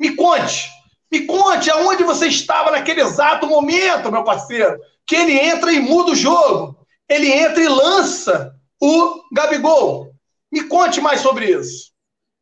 [0.00, 0.68] Me conte.
[1.12, 4.80] Me conte aonde você estava naquele exato momento, meu parceiro.
[5.06, 6.81] Que ele entra e muda o jogo
[7.12, 10.10] ele entra e lança o Gabigol.
[10.50, 11.92] Me conte mais sobre isso.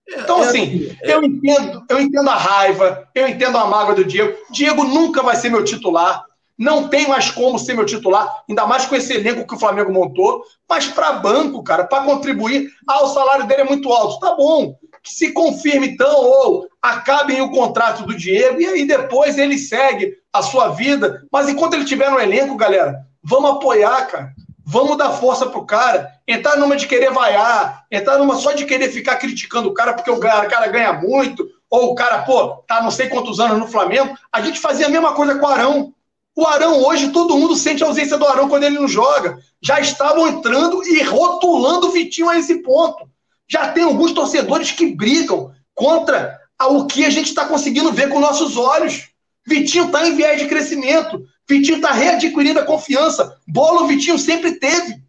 [0.09, 1.15] Então, é, assim, assim é.
[1.15, 4.37] eu entendo, eu entendo a raiva, eu entendo a mágoa do Diego.
[4.51, 6.25] Diego nunca vai ser meu titular.
[6.59, 9.93] Não tem mais como ser meu titular, ainda mais com esse elenco que o Flamengo
[9.93, 10.43] montou.
[10.69, 14.21] Mas para banco, cara, para contribuir, ah, o salário dele é muito alto.
[14.21, 14.77] Tá bom.
[15.03, 20.15] Que se confirme então, ou acabem o contrato do Diego, e aí depois ele segue
[20.31, 21.27] a sua vida.
[21.33, 24.35] Mas enquanto ele estiver no elenco, galera, vamos apoiar, cara.
[24.65, 26.09] Vamos dar força pro cara.
[26.27, 30.11] Entrar numa de querer vaiar, entrar numa só de querer ficar criticando o cara porque
[30.11, 34.17] o cara ganha muito, ou o cara, pô, tá não sei quantos anos no Flamengo.
[34.33, 35.95] A gente fazia a mesma coisa com o Arão.
[36.37, 39.39] O Arão, hoje, todo mundo sente a ausência do Arão quando ele não joga.
[39.63, 43.09] Já estavam entrando e rotulando o Vitinho a esse ponto.
[43.49, 48.21] Já tem alguns torcedores que brigam contra o que a gente está conseguindo ver com
[48.21, 49.09] nossos olhos.
[49.47, 51.25] Vitinho está em viés de crescimento.
[51.49, 53.30] Vitinho está readquirindo a confiança.
[53.53, 55.03] Bola o Vitinho sempre teve.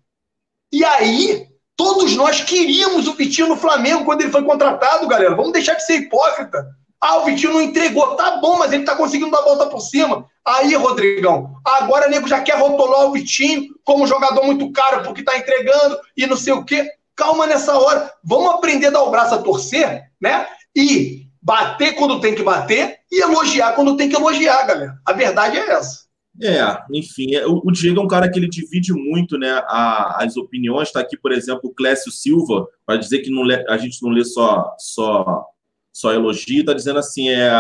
[0.72, 5.36] E aí, todos nós queríamos o Vitinho no Flamengo quando ele foi contratado, galera.
[5.36, 6.66] Vamos deixar de ser hipócrita.
[7.00, 8.16] Ah, o Vitinho não entregou.
[8.16, 10.26] Tá bom, mas ele tá conseguindo dar a volta por cima.
[10.46, 15.24] Aí, Rodrigão, agora o nego já quer rotular o Vitinho como jogador muito caro porque
[15.24, 16.90] tá entregando e não sei o quê.
[17.16, 18.12] Calma nessa hora.
[18.24, 20.48] Vamos aprender a dar o braço a torcer, né?
[20.76, 24.96] E bater quando tem que bater e elogiar quando tem que elogiar, galera.
[25.06, 26.11] A verdade é essa.
[26.44, 30.36] É, enfim, é, o, Diego é um cara que ele divide muito né, a, as
[30.38, 30.88] opiniões.
[30.88, 34.10] Está aqui, por exemplo, o Clécio Silva, para dizer que não lê, a gente não
[34.10, 35.46] lê só, só,
[35.94, 37.52] só elogio, está dizendo assim: é,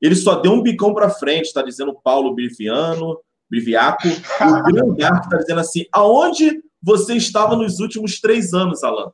[0.00, 3.18] ele só deu um bicão para frente, está dizendo o Paulo Briviano,
[3.50, 4.08] Briviaco.
[4.08, 9.12] O Grande está dizendo assim: aonde você estava nos últimos três anos, Alan?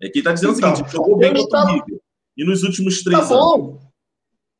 [0.00, 1.70] É que está dizendo então, o seguinte: jogou bem contra estava...
[1.70, 2.00] o River.
[2.36, 3.87] E nos últimos três tá anos?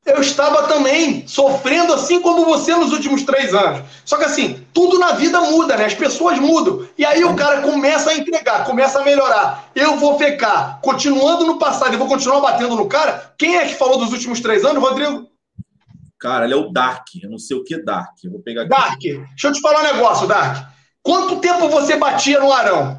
[0.08, 3.82] Eu estava também sofrendo assim como você nos últimos três anos.
[4.06, 5.84] Só que assim, tudo na vida muda, né?
[5.84, 6.88] As pessoas mudam.
[6.96, 9.70] E aí o cara começa a entregar, começa a melhorar.
[9.74, 13.34] Eu vou ficar continuando no passado e vou continuar batendo no cara.
[13.36, 15.28] Quem é que falou dos últimos três anos, Rodrigo?
[16.18, 17.06] Cara, ele é o Dark.
[17.22, 18.16] Eu não sei o que Dark.
[18.24, 18.70] Eu vou pegar aqui.
[18.70, 20.68] Dark, deixa eu te falar um negócio, Dark.
[21.02, 22.98] Quanto tempo você batia no Arão?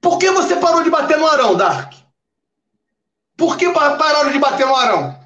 [0.00, 1.92] Por que você parou de bater no Arão, Dark?
[3.36, 5.17] Por que pararam de bater no Arão?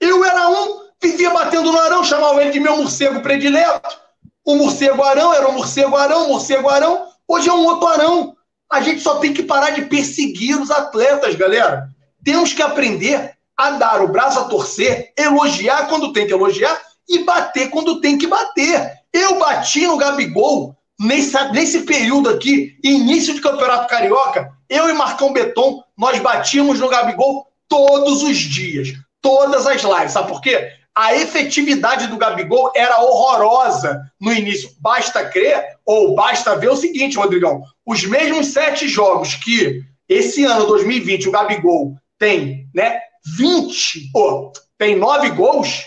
[0.00, 3.98] Eu era um, vivia batendo no Arão, chamava ele de meu morcego predileto.
[4.44, 7.08] O morcego Arão era o morcego Arão, morcego Arão.
[7.26, 8.36] Hoje é um outro Arão.
[8.70, 11.88] A gente só tem que parar de perseguir os atletas, galera.
[12.24, 17.20] Temos que aprender a dar o braço a torcer, elogiar quando tem que elogiar e
[17.20, 18.92] bater quando tem que bater.
[19.12, 24.52] Eu bati no Gabigol nesse, nesse período aqui, início de Campeonato Carioca.
[24.68, 28.92] Eu e Marcão Beton, nós batíamos no Gabigol todos os dias,
[29.26, 30.12] todas as lives.
[30.12, 30.70] Sabe por quê?
[30.94, 34.70] A efetividade do Gabigol era horrorosa no início.
[34.80, 40.66] Basta crer ou basta ver o seguinte, Rodrigão: os mesmos sete jogos que esse ano,
[40.66, 43.00] 2020, o Gabigol tem, né?
[43.36, 45.84] 20, oh, tem nove gols.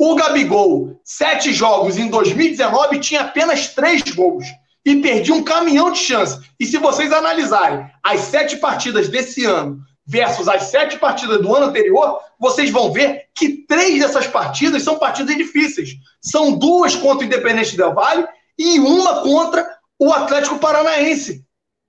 [0.00, 4.46] O Gabigol, sete jogos em 2019, tinha apenas três gols
[4.84, 6.40] e perdia um caminhão de chance.
[6.58, 11.66] E se vocês analisarem as sete partidas desse ano versus as sete partidas do ano
[11.66, 15.90] anterior, vocês vão ver que três dessas partidas são partidas difíceis.
[16.20, 18.26] São duas contra o Independente Del Vale
[18.58, 19.66] e uma contra
[19.98, 21.44] o Atlético Paranaense.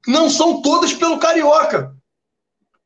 [0.07, 1.95] Não são todas pelo Carioca.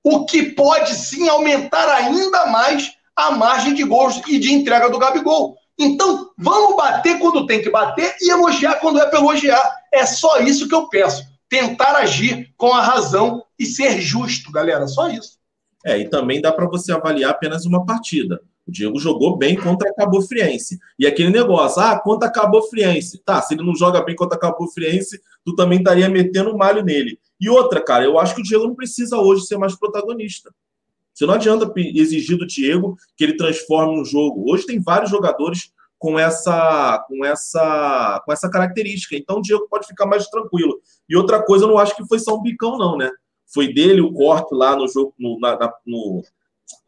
[0.04, 5.00] O que pode sim aumentar ainda mais a margem de gols e de entrega do
[5.00, 5.58] Gabigol.
[5.78, 9.62] Então, vamos bater quando tem que bater e elogiar quando é para elogiar.
[9.92, 14.88] É só isso que eu peço tentar agir com a razão e ser justo, galera.
[14.88, 15.38] Só isso.
[15.86, 18.42] É, e também dá para você avaliar apenas uma partida.
[18.68, 20.78] O Diego jogou bem contra a Cabo Friense.
[21.00, 23.20] E aquele negócio, ah, contra a Cabo Friense.
[23.24, 26.58] Tá, se ele não joga bem contra a Cabo Friense, tu também estaria metendo um
[26.58, 27.18] malho nele.
[27.40, 30.54] E outra, cara, eu acho que o Diego não precisa hoje ser mais protagonista.
[31.14, 34.52] Você não adianta exigir do Diego que ele transforme um jogo.
[34.52, 39.16] Hoje tem vários jogadores com essa com essa com essa característica.
[39.16, 40.80] Então o Diego pode ficar mais tranquilo.
[41.10, 43.10] E outra coisa, eu não acho que foi só um bicão não, né?
[43.54, 46.22] Foi dele o corte lá no jogo no, na, no,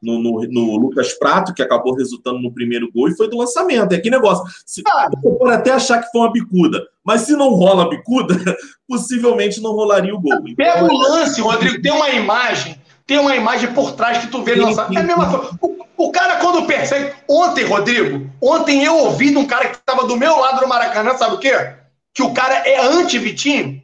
[0.02, 3.93] no, no, no, Lucas Prato, que acabou resultando no primeiro gol, e foi do lançamento.
[3.93, 4.43] É que negócio.
[4.65, 5.10] Se, ah.
[5.13, 8.36] Você pode até achar que foi uma bicuda, mas se não rola a bicuda,
[8.88, 10.43] possivelmente não rolaria o gol.
[10.56, 14.43] Pega então, o lance, Rodrigo, tem uma imagem, tem uma imagem por trás que tu
[14.43, 14.91] vê ele lançar.
[14.93, 15.58] É a mesma coisa.
[15.62, 17.13] O, o cara, quando percebe.
[17.28, 21.15] Ontem, Rodrigo, ontem eu ouvi de um cara que estava do meu lado no Maracanã,
[21.17, 21.76] sabe o quê?
[22.13, 23.82] Que o cara é anti-Vitinho.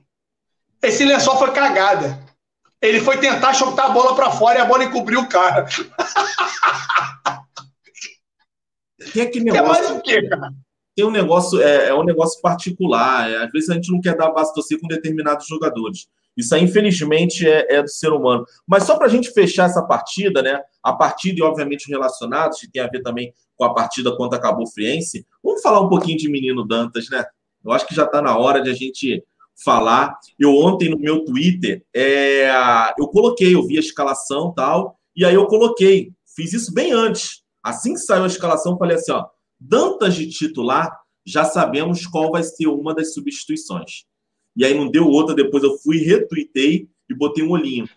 [0.81, 2.24] Esse lençol foi cagada.
[2.87, 5.65] Ele foi tentar chutar a bola para fora e a bola encobriu o cara.
[9.13, 9.65] Tem aquele negócio.
[9.65, 10.53] É mais o quê, cara?
[10.95, 13.29] Tem um negócio, é, é um negócio particular.
[13.29, 16.07] É, às vezes a gente não quer dar base torcer com determinados jogadores.
[16.37, 18.45] Isso aí, infelizmente, é, é do ser humano.
[18.67, 20.61] Mas só para a gente fechar essa partida, né?
[20.83, 24.41] A partida e, obviamente, relacionados, que tem a ver também com a partida contra a
[24.41, 27.25] Cabo Friense, vamos falar um pouquinho de Menino Dantas, né?
[27.63, 29.23] Eu acho que já está na hora de a gente
[29.63, 30.17] falar.
[30.37, 32.49] Eu ontem no meu Twitter, é,
[32.97, 37.43] eu coloquei, eu vi a escalação tal, e aí eu coloquei, fiz isso bem antes.
[37.63, 39.25] Assim que saiu a escalação, falei assim: ó,
[39.59, 40.91] Dantas de titular,
[41.25, 44.05] já sabemos qual vai ser uma das substituições
[44.55, 45.35] e aí não deu outra.
[45.35, 47.89] Depois eu fui, retuitei e botei um olhinho.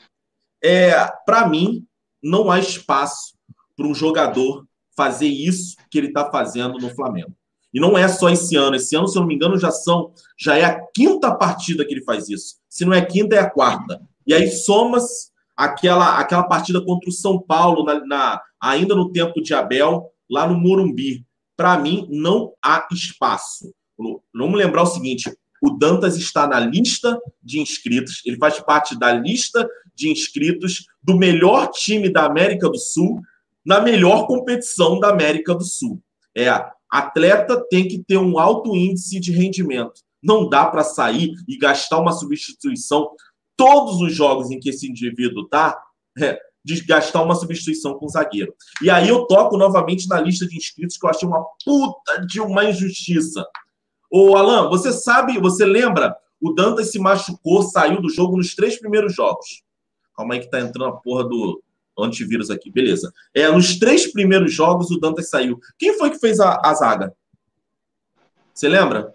[0.63, 0.93] É,
[1.25, 1.87] para mim,
[2.23, 3.39] não há espaço
[3.77, 4.67] para um jogador
[4.97, 7.33] fazer isso que ele está fazendo no Flamengo.
[7.73, 8.77] E não é só esse ano.
[8.77, 11.93] Esse ano, se eu não me engano, já são já é a quinta partida que
[11.93, 12.57] ele faz isso.
[12.69, 14.01] Se não é quinta, é a quarta.
[14.27, 19.43] E aí somas aquela aquela partida contra o São Paulo na, na ainda no tempo
[19.43, 21.25] de Abel lá no Morumbi.
[21.57, 23.73] Para mim, não há espaço.
[24.33, 29.13] Vamos lembrar o seguinte: o Dantas está na lista de inscritos, ele faz parte da
[29.13, 33.21] lista de inscritos do melhor time da América do Sul
[33.65, 36.01] na melhor competição da América do Sul.
[36.37, 36.49] É,
[36.91, 40.01] atleta tem que ter um alto índice de rendimento.
[40.23, 43.11] Não dá para sair e gastar uma substituição
[43.57, 45.81] todos os jogos em que esse indivíduo está,
[46.19, 48.55] é, de gastar uma substituição com o zagueiro.
[48.83, 52.41] E aí eu toco novamente na lista de inscritos que eu achei uma puta de
[52.41, 53.47] uma injustiça.
[54.11, 56.17] Ô, Alan, você sabe, você lembra?
[56.41, 59.63] O Dantas se machucou, saiu do jogo nos três primeiros jogos.
[60.17, 61.63] Calma aí que tá entrando a porra do
[62.05, 62.71] antivírus aqui.
[62.71, 63.13] Beleza.
[63.35, 65.59] É, nos três primeiros jogos o Dantas saiu.
[65.79, 67.15] Quem foi que fez a, a zaga?
[68.55, 69.15] Você lembra?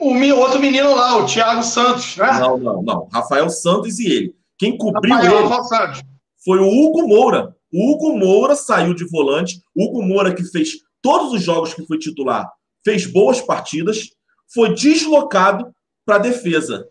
[0.00, 2.32] O outro menino lá, o Thiago Santos, né?
[2.40, 3.08] Não, não, não.
[3.12, 4.36] Rafael Santos e ele.
[4.58, 6.02] Quem cobriu Rafael, ele
[6.44, 7.54] foi o Hugo Moura.
[7.72, 9.60] O Hugo Moura saiu de volante.
[9.74, 12.50] O Hugo Moura que fez todos os jogos que foi titular,
[12.84, 14.10] fez boas partidas,
[14.52, 15.70] foi deslocado
[16.04, 16.88] para a defesa.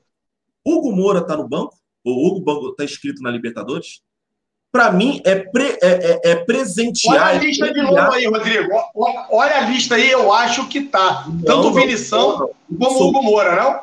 [0.65, 1.75] Hugo Moura está no banco?
[2.03, 4.01] O Hugo está inscrito na Libertadores?
[4.73, 7.13] Para mim, é, pre, é, é, é, presentear.
[7.13, 8.71] Olha a lista de novo aí, Rodrigo.
[9.29, 11.27] Olha a lista aí, eu acho que tá.
[11.45, 13.81] Tanto o Vinição como o Hugo Moura, não?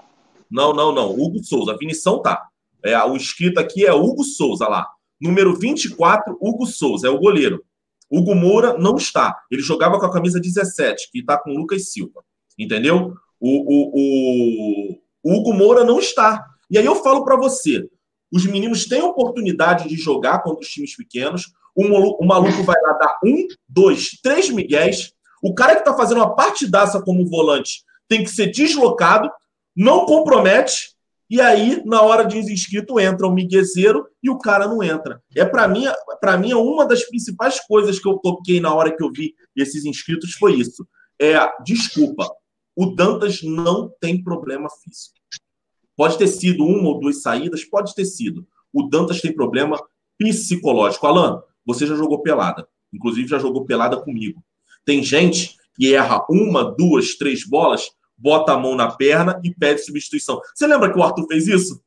[0.50, 1.10] Não, não, não.
[1.12, 1.70] Hugo Souza.
[1.70, 2.42] A Vinição tá.
[2.84, 4.84] É, o inscrito aqui é Hugo Souza lá.
[5.20, 7.64] Número 24, Hugo Souza, é o goleiro.
[8.10, 9.38] Hugo Moura não está.
[9.48, 12.24] Ele jogava com a camisa 17, que está com o Lucas Silva.
[12.58, 13.14] Entendeu?
[13.38, 16.44] O, o, o, o Hugo Moura não está.
[16.68, 17.88] E aí eu falo para você:
[18.32, 21.52] os meninos têm oportunidade de jogar contra os times pequenos.
[21.74, 25.12] O, o maluco vai lá dar um, dois, três miguéis.
[25.42, 29.30] O cara que está fazendo uma partidaça como volante tem que ser deslocado,
[29.74, 30.94] não compromete,
[31.30, 35.22] e aí, na hora de inscrito, entra o miguezeiro e o cara não entra.
[35.36, 35.84] É para mim,
[36.20, 39.84] para mim, uma das principais coisas que eu toquei na hora que eu vi esses
[39.84, 40.84] inscritos foi isso.
[41.20, 42.28] É, desculpa,
[42.74, 45.19] o Dantas não tem problema físico.
[46.00, 48.46] Pode ter sido uma ou duas saídas, pode ter sido.
[48.72, 49.78] O Dantas tem problema
[50.16, 51.06] psicológico.
[51.06, 52.66] Alan, você já jogou pelada.
[52.90, 54.42] Inclusive, já jogou pelada comigo.
[54.82, 59.84] Tem gente que erra uma, duas, três bolas, bota a mão na perna e pede
[59.84, 60.40] substituição.
[60.54, 61.82] Você lembra que o Arthur fez isso?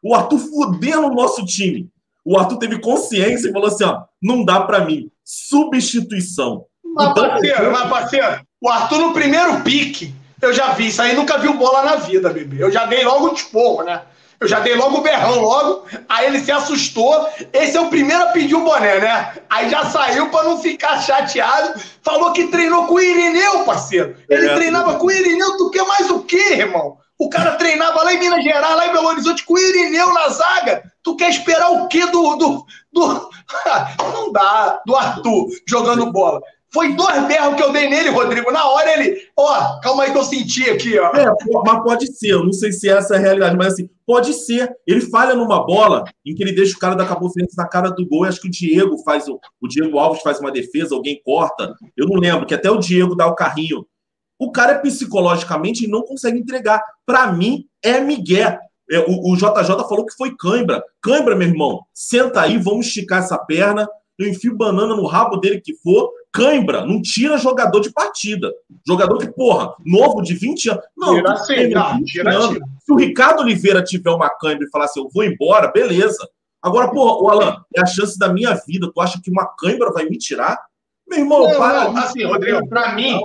[0.00, 1.90] O Arthur fudendo o nosso time.
[2.24, 5.10] O Arthur teve consciência e falou assim: ó, não dá para mim.
[5.24, 6.66] Substituição.
[6.84, 11.38] Mas, parceiro, mas, parceiro, o Arthur no primeiro pique eu já vi isso aí, nunca
[11.38, 12.62] viu bola na vida, bebê.
[12.62, 14.02] Eu já dei logo um esporro, né?
[14.38, 17.26] Eu já dei logo o berrão logo, aí ele se assustou.
[17.52, 19.34] Esse é o primeiro a pedir o boné, né?
[19.48, 21.80] Aí já saiu para não ficar chateado.
[22.02, 24.14] Falou que treinou com o Irineu, parceiro.
[24.28, 24.54] Ele é.
[24.54, 26.98] treinava com o Irineu, tu quer mais o quê, irmão?
[27.18, 30.28] O cara treinava lá em Minas Gerais, lá em Belo Horizonte, com o Irineu na
[30.28, 30.82] zaga.
[31.02, 32.36] Tu quer esperar o quê do.
[32.36, 33.30] do, do...
[34.12, 36.42] não dá, do Arthur jogando bola.
[36.76, 38.52] Foi dois berros que eu dei nele, Rodrigo.
[38.52, 39.18] Na hora ele.
[39.34, 41.06] Ó, calma aí que eu senti aqui, ó.
[41.16, 41.24] É,
[41.64, 42.32] mas pode ser.
[42.32, 44.70] Eu não sei se essa é a realidade, mas assim, pode ser.
[44.86, 47.88] Ele falha numa bola em que ele deixa o cara da Cabo Frense na cara
[47.88, 48.26] do gol.
[48.26, 49.26] E acho que o Diego faz.
[49.26, 51.74] O, o Diego Alves faz uma defesa, alguém corta.
[51.96, 53.86] Eu não lembro, que até o Diego dá o carrinho.
[54.38, 56.82] O cara é psicologicamente não consegue entregar.
[57.06, 58.58] Para mim, é Miguel.
[58.90, 60.84] É, o, o JJ falou que foi cãibra.
[61.00, 63.88] Cãibra, meu irmão, senta aí, vamos esticar essa perna.
[64.18, 68.52] Eu enfio banana no rabo dele que for, Cãibra não tira jogador de partida.
[68.86, 70.84] Jogador que, porra, novo de 20 anos.
[70.96, 72.66] Não, tira sim, não, tira, tira.
[72.80, 76.28] Se o Ricardo Oliveira tiver uma cãibra e falar assim, eu vou embora, beleza.
[76.62, 78.90] Agora, porra, o Alan, é a chance da minha vida.
[78.92, 80.60] Tu acha que uma cãibra vai me tirar?
[81.08, 81.84] Meu irmão, não, para.
[81.84, 83.20] Não, assim, Rodrigo, para mim,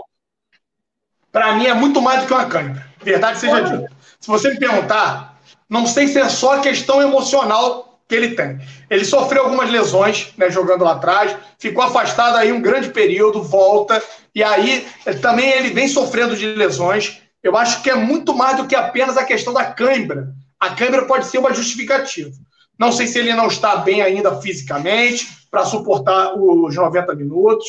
[1.31, 2.85] para mim é muito mais do que uma cãibra.
[3.03, 3.91] Verdade seja dita.
[4.19, 8.59] Se você me perguntar, não sei se é só questão emocional que ele tem.
[8.89, 14.03] Ele sofreu algumas lesões, né, jogando lá atrás, ficou afastado aí um grande período, volta,
[14.35, 14.85] e aí
[15.21, 17.21] também ele vem sofrendo de lesões.
[17.41, 20.27] Eu acho que é muito mais do que apenas a questão da cãibra.
[20.59, 22.31] A cãibra pode ser uma justificativa.
[22.77, 27.65] Não sei se ele não está bem ainda fisicamente para suportar os 90 minutos.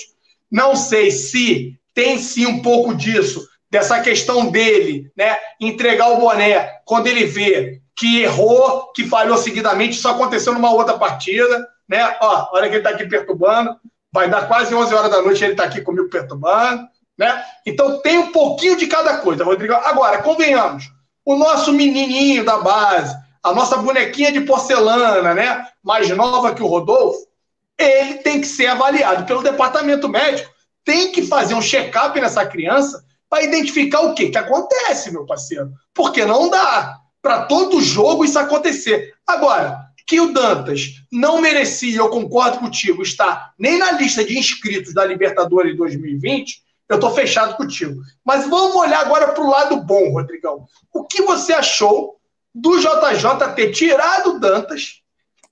[0.51, 5.37] Não sei se tem sim um pouco disso, dessa questão dele, né?
[5.61, 9.97] Entregar o boné quando ele vê que errou, que falhou seguidamente.
[9.97, 12.17] Isso aconteceu numa outra partida, né?
[12.21, 13.77] Ó, olha que ele está aqui perturbando.
[14.13, 17.43] Vai dar quase 11 horas da noite ele está aqui comigo perturbando, né?
[17.67, 19.75] Então tem um pouquinho de cada coisa, Rodrigo.
[19.75, 20.91] Agora, convenhamos,
[21.25, 25.67] o nosso menininho da base, a nossa bonequinha de porcelana, né?
[25.83, 27.27] Mais nova que o Rodolfo,
[27.79, 30.51] ele tem que ser avaliado pelo departamento médico.
[30.85, 35.73] Tem que fazer um check-up nessa criança para identificar o que que acontece, meu parceiro.
[35.95, 39.15] Porque não dá para todo jogo isso acontecer.
[39.27, 44.93] Agora, que o Dantas não merecia, eu concordo contigo, estar nem na lista de inscritos
[44.93, 48.03] da Libertadores 2020, eu estou fechado contigo.
[48.25, 50.67] Mas vamos olhar agora para o lado bom, Rodrigão.
[50.93, 52.17] O que você achou
[52.55, 55.01] do JJ ter tirado o Dantas,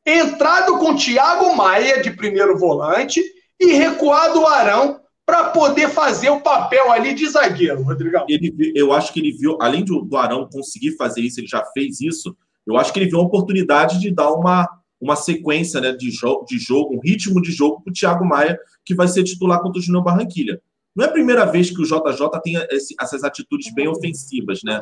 [0.04, 3.22] entrado com o Thiago Maia de primeiro volante
[3.58, 8.26] e recuado o Arão para poder fazer o papel ali de zagueiro, Rodrigão.
[8.28, 12.00] Ele, eu acho que ele viu, além do, Arão conseguir fazer isso, ele já fez
[12.00, 12.36] isso.
[12.66, 14.68] Eu acho que ele viu a oportunidade de dar uma,
[15.00, 18.58] uma sequência né, de, jo de jogo, um ritmo de jogo para o Thiago Maia,
[18.84, 20.60] que vai ser titular contra o Júnior Barranquilha.
[20.94, 24.80] Não é a primeira vez que o JJ tem esse, essas atitudes bem ofensivas, né?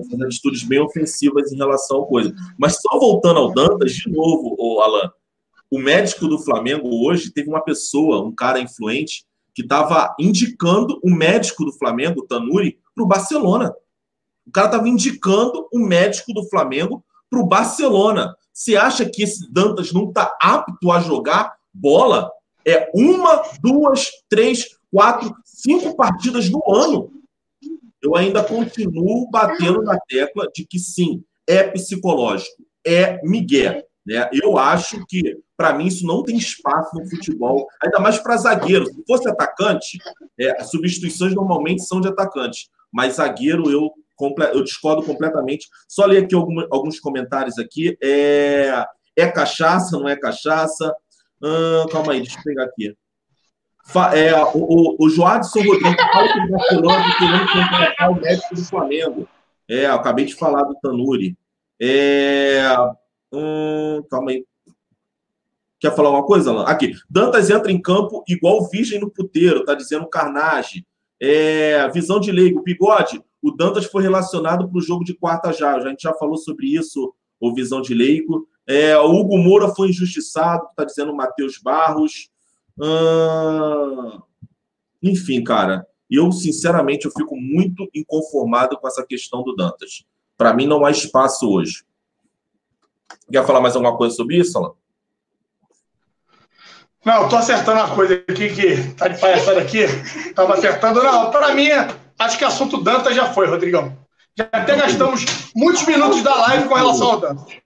[0.00, 2.34] Essas atitudes bem ofensivas em relação ao coisa.
[2.58, 5.12] Mas só voltando ao Dantas, de novo, o Alan,
[5.70, 9.24] o médico do Flamengo hoje teve uma pessoa, um cara influente,
[9.54, 13.74] que estava indicando o médico do Flamengo, o Tanuri, para o Barcelona.
[14.46, 18.34] O cara estava indicando o médico do Flamengo para o Barcelona.
[18.52, 22.30] Você acha que esse Dantas não está apto a jogar bola?
[22.66, 27.10] É uma, duas, três, quatro, cinco partidas no ano.
[28.02, 33.82] Eu ainda continuo batendo na tecla de que sim, é psicológico, é Miguel.
[34.10, 34.28] Né?
[34.32, 38.84] Eu acho que, para mim, isso não tem espaço no futebol, ainda mais para zagueiro.
[38.86, 39.98] Se fosse atacante,
[40.38, 43.92] é, as substituições normalmente são de atacante, mas zagueiro eu
[44.52, 45.66] eu discordo completamente.
[45.88, 47.96] Só ler aqui alguns comentários aqui.
[48.02, 48.84] É,
[49.16, 50.94] é cachaça, não é cachaça?
[51.42, 52.94] Hum, calma aí, deixa eu pegar aqui.
[54.14, 58.64] É, o, o, o Joadson Rodrigues fala que o Barcelona querendo contratar o médico do
[58.66, 59.28] Flamengo.
[59.66, 61.34] É, eu acabei de falar do Tanuri.
[61.80, 62.60] É,
[63.32, 64.44] hum, calma aí.
[65.78, 66.64] Quer falar uma coisa, Alan?
[66.64, 66.92] Aqui.
[67.08, 70.86] Dantas entra em campo igual virgem no puteiro, tá dizendo Carnage.
[71.20, 72.62] É, visão de leigo.
[72.62, 75.74] Bigode, o Dantas foi relacionado para o jogo de quarta já.
[75.74, 78.46] A gente já falou sobre isso, o Visão de Leico.
[78.66, 82.30] É, o Hugo Moura foi injustiçado, está dizendo Matheus Barros.
[82.78, 84.20] Hum...
[85.02, 90.04] Enfim, cara, eu sinceramente eu fico muito inconformado com essa questão do Dantas.
[90.36, 91.84] Para mim não há espaço hoje.
[93.30, 94.72] Quer falar mais alguma coisa sobre isso, Alan?
[97.04, 99.86] Não, tô acertando uma coisa aqui que tá de palhaçada aqui.
[100.34, 101.02] Tava acertando.
[101.02, 101.68] Não, para mim
[102.18, 103.96] acho que assunto Dantas já foi, Rodrigão.
[104.36, 107.56] Já até gastamos muitos minutos da live com relação ao Dantas.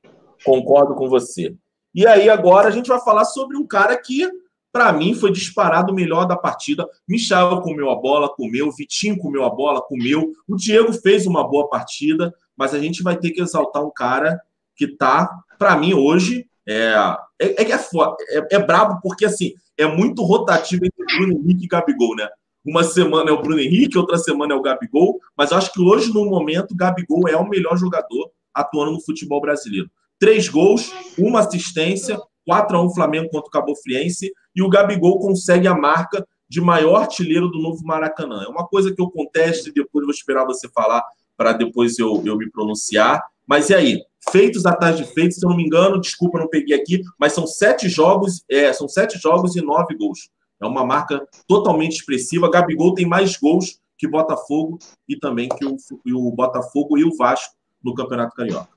[0.45, 1.55] Concordo com você.
[1.95, 4.29] E aí, agora a gente vai falar sobre um cara que,
[4.73, 6.89] para mim, foi disparado o melhor da partida.
[7.09, 8.71] Michel comeu a bola, comeu.
[8.71, 10.33] Vitinho comeu a bola, comeu.
[10.49, 14.41] O Diego fez uma boa partida, mas a gente vai ter que exaltar um cara
[14.77, 16.95] que tá, para mim, hoje, é,
[17.39, 22.17] é, é, é, é brabo porque, assim, é muito rotativo entre Bruno Henrique e Gabigol,
[22.17, 22.29] né?
[22.65, 26.13] Uma semana é o Bruno Henrique, outra semana é o Gabigol, mas acho que hoje,
[26.13, 29.91] no momento, o Gabigol é o melhor jogador atuando no futebol brasileiro.
[30.19, 35.19] Três gols, uma assistência, 4 a 1 Flamengo contra o Cabo Friense, e o Gabigol
[35.19, 38.45] consegue a marca de maior artilheiro do novo Maracanã.
[38.45, 41.05] É uma coisa que eu contesto e depois vou esperar você falar
[41.37, 43.23] para depois eu, eu me pronunciar.
[43.47, 44.03] Mas e aí?
[44.31, 47.47] Feitos atrás de feitos, se eu não me engano, desculpa, não peguei aqui, mas são
[47.47, 50.31] sete jogos, é, são sete jogos e nove gols.
[50.61, 52.51] É uma marca totalmente expressiva.
[52.51, 55.77] Gabigol tem mais gols que Botafogo e também que o,
[56.17, 58.69] o Botafogo e o Vasco no Campeonato Carioca.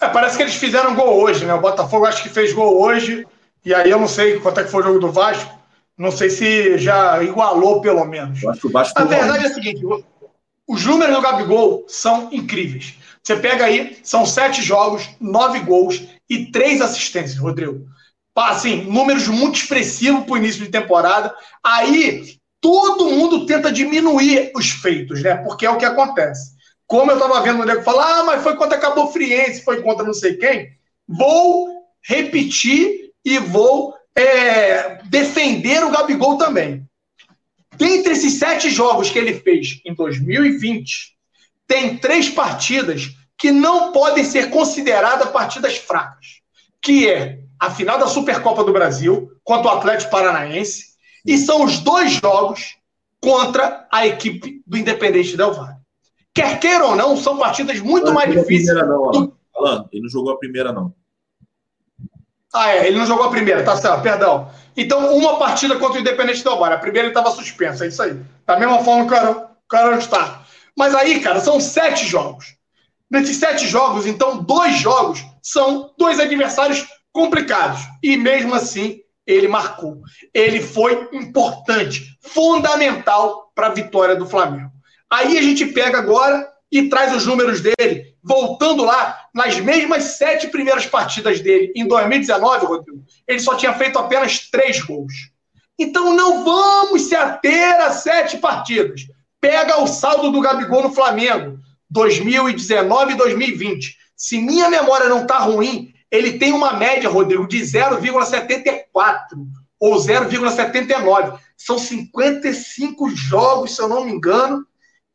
[0.00, 1.54] É, parece que eles fizeram gol hoje, né?
[1.54, 3.26] O Botafogo acho que fez gol hoje,
[3.64, 5.58] e aí eu não sei quanto é que foi o jogo do Vasco.
[5.96, 8.42] Não sei se já igualou, pelo menos.
[8.42, 9.82] Eu acho que o Vasco a verdade é a seguinte:
[10.66, 12.94] os números do Gabigol são incríveis.
[13.22, 17.86] Você pega aí, são sete jogos, nove gols e três assistências, Rodrigo
[18.48, 21.34] assim, números muito expressivos para o início de temporada.
[21.62, 25.36] Aí todo mundo tenta diminuir os feitos, né?
[25.36, 26.52] Porque é o que acontece.
[26.86, 30.04] Como eu estava vendo o nego falar, ah, mas foi contra Cabo Friense, foi contra
[30.04, 30.70] não sei quem.
[31.06, 36.84] Vou repetir e vou é, defender o Gabigol também.
[37.76, 41.16] Dentre esses sete jogos que ele fez em 2020,
[41.70, 46.40] tem três partidas que não podem ser consideradas partidas fracas,
[46.82, 50.86] que é a final da Supercopa do Brasil contra o Atlético Paranaense
[51.24, 52.76] e são os dois jogos
[53.22, 55.76] contra a equipe do Independente Del Valle.
[56.34, 58.76] Quer queira ou não, são partidas muito mais difíceis.
[58.76, 59.36] Não, do...
[59.54, 60.92] Alan, ele não jogou a primeira, não.
[62.52, 64.50] Ah, é, ele não jogou a primeira, tá certo, perdão.
[64.76, 66.74] Então, uma partida contra o Independente Del Valle.
[66.74, 68.20] A primeira ele estava suspenso, é isso aí.
[68.44, 70.39] Da mesma forma que o cara, o cara está.
[70.76, 72.56] Mas aí, cara, são sete jogos.
[73.10, 77.80] Nesses sete jogos, então, dois jogos são dois adversários complicados.
[78.02, 80.00] E mesmo assim, ele marcou.
[80.32, 84.70] Ele foi importante, fundamental para a vitória do Flamengo.
[85.10, 90.46] Aí a gente pega agora e traz os números dele, voltando lá nas mesmas sete
[90.48, 95.12] primeiras partidas dele em 2019, Rodrigo, ele só tinha feito apenas três gols.
[95.76, 99.02] Então não vamos se ater a sete partidas.
[99.40, 103.96] Pega o saldo do Gabigol no Flamengo, 2019 e 2020.
[104.16, 108.84] Se minha memória não está ruim, ele tem uma média, Rodrigo, de 0,74
[109.78, 111.38] ou 0,79.
[111.56, 114.66] São 55 jogos, se eu não me engano,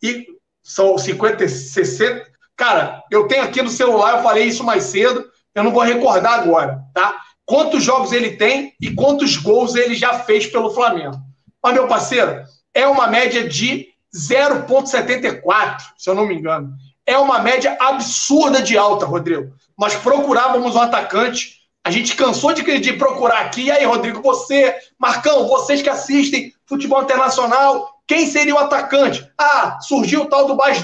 [0.01, 0.25] e
[0.63, 2.25] são 50, 60.
[2.55, 6.39] Cara, eu tenho aqui no celular, eu falei isso mais cedo, eu não vou recordar
[6.39, 7.19] agora, tá?
[7.45, 11.17] Quantos jogos ele tem e quantos gols ele já fez pelo Flamengo.
[11.61, 16.73] Mas, meu parceiro, é uma média de 0,74, se eu não me engano.
[17.05, 19.53] É uma média absurda de alta, Rodrigo.
[19.77, 23.63] Nós procurávamos um atacante, a gente cansou de, de procurar aqui.
[23.63, 29.27] E aí, Rodrigo, você, Marcão, vocês que assistem futebol internacional, quem seria o atacante?
[29.37, 30.83] Ah, surgiu o tal do Bas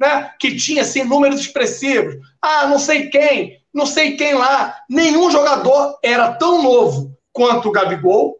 [0.00, 0.30] né?
[0.40, 2.16] Que tinha assim, números expressivos.
[2.40, 4.76] Ah, não sei quem, não sei quem lá.
[4.88, 8.38] Nenhum jogador era tão novo quanto o Gabigol.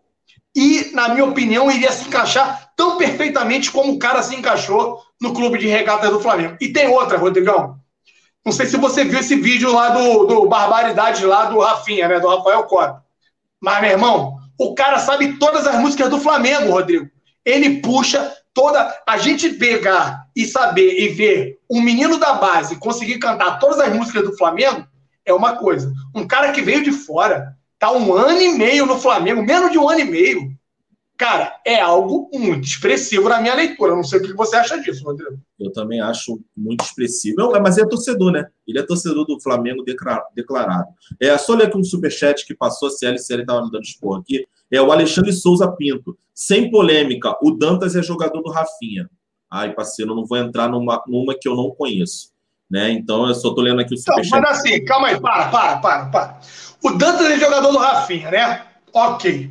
[0.57, 5.35] E, na minha opinião, iria se encaixar tão perfeitamente como o cara se encaixou no
[5.35, 6.57] clube de regata do Flamengo.
[6.59, 7.77] E tem outra, Rodrigão.
[8.43, 12.19] Não sei se você viu esse vídeo lá do, do Barbaridade lá do Rafinha, né?
[12.19, 13.05] Do Rafael Cota.
[13.61, 17.07] Mas, meu irmão, o cara sabe todas as músicas do Flamengo, Rodrigo
[17.45, 19.03] ele puxa toda.
[19.07, 23.93] A gente pegar e saber e ver um menino da base conseguir cantar todas as
[23.95, 24.87] músicas do Flamengo
[25.27, 25.93] é uma coisa.
[26.15, 29.79] Um cara que veio de fora, tá um ano e meio no Flamengo, menos de
[29.79, 30.50] um ano e meio.
[31.21, 33.93] Cara, é algo muito expressivo na minha leitura.
[33.93, 35.39] Eu não sei o que você acha disso, Rodrigo.
[35.59, 37.37] Eu também acho muito expressivo.
[37.63, 38.47] Mas é torcedor, né?
[38.67, 40.89] Ele é torcedor do Flamengo declarado.
[41.21, 44.47] É só ler aqui um superchat que passou, a CLCL estava me dando expor aqui.
[44.71, 46.17] É o Alexandre Souza Pinto.
[46.35, 49.07] Sem polêmica, o Dantas é jogador do Rafinha.
[49.53, 52.31] Ai, parceiro, eu não vou entrar numa, numa que eu não conheço.
[52.71, 52.93] Né?
[52.93, 54.27] Então, eu só estou lendo aqui o superchat.
[54.27, 56.41] Então, mas assim, calma aí, para, para, para, para.
[56.83, 58.65] O Dantas é jogador do Rafinha, né?
[58.95, 59.51] Ok.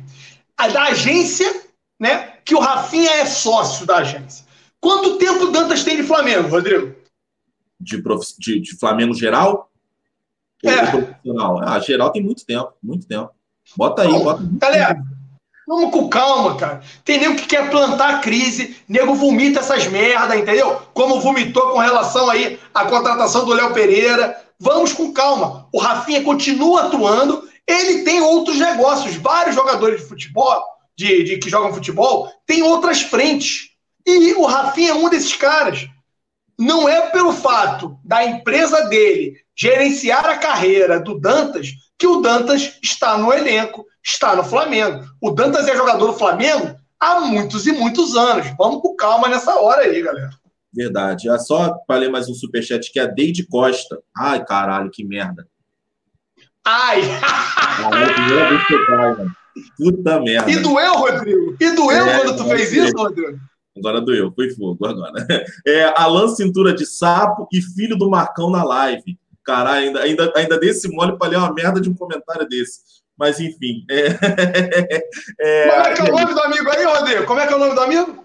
[0.68, 1.62] Da agência,
[1.98, 2.34] né?
[2.44, 4.44] Que o Rafinha é sócio da agência.
[4.80, 6.94] Quanto tempo o Dantas tem de Flamengo, Rodrigo?
[7.78, 8.24] De, prof...
[8.38, 9.70] de, de Flamengo geral?
[10.64, 10.86] É.
[10.86, 11.60] profissional?
[11.62, 13.30] Ah, geral tem muito tempo, muito tempo.
[13.76, 14.42] Bota aí, Não, bota.
[14.58, 15.02] Galera,
[15.66, 16.82] vamos com calma, cara.
[17.04, 20.80] Tem nego que quer plantar a crise, nego vomita essas merda, entendeu?
[20.92, 24.36] Como vomitou com relação aí à contratação do Léo Pereira.
[24.58, 25.66] Vamos com calma.
[25.72, 29.16] O Rafinha continua atuando, ele tem outros negócios.
[29.16, 30.62] Vários jogadores de futebol,
[30.96, 33.70] de, de que jogam futebol, têm outras frentes.
[34.06, 35.86] E o Rafinha é um desses caras.
[36.58, 42.78] Não é pelo fato da empresa dele gerenciar a carreira do Dantas que o Dantas
[42.82, 45.04] está no elenco, está no Flamengo.
[45.20, 48.46] O Dantas é jogador do Flamengo há muitos e muitos anos.
[48.58, 50.30] Vamos com calma nessa hora aí, galera.
[50.72, 51.28] Verdade.
[51.28, 54.00] É só ler mais um superchat que é a Deide Costa.
[54.16, 55.46] Ai, caralho, que merda.
[56.66, 57.02] Ai!
[59.76, 60.50] Puta merda.
[60.50, 61.56] E doeu, Rodrigo?
[61.60, 63.38] E doeu é, quando tu fez isso, Rodrigo?
[63.76, 65.26] Agora doeu, foi fogo agora.
[65.66, 69.18] É, Alan Cintura de Sapo e filho do Marcão na live.
[69.44, 72.80] Caralho, ainda, ainda, ainda desse mole para ler uma merda de um comentário desse.
[73.16, 73.84] Mas, enfim.
[73.90, 74.06] É,
[75.40, 77.26] é, Como é que é o nome do amigo aí, Rodrigo?
[77.26, 78.19] Como é que é o nome do amigo?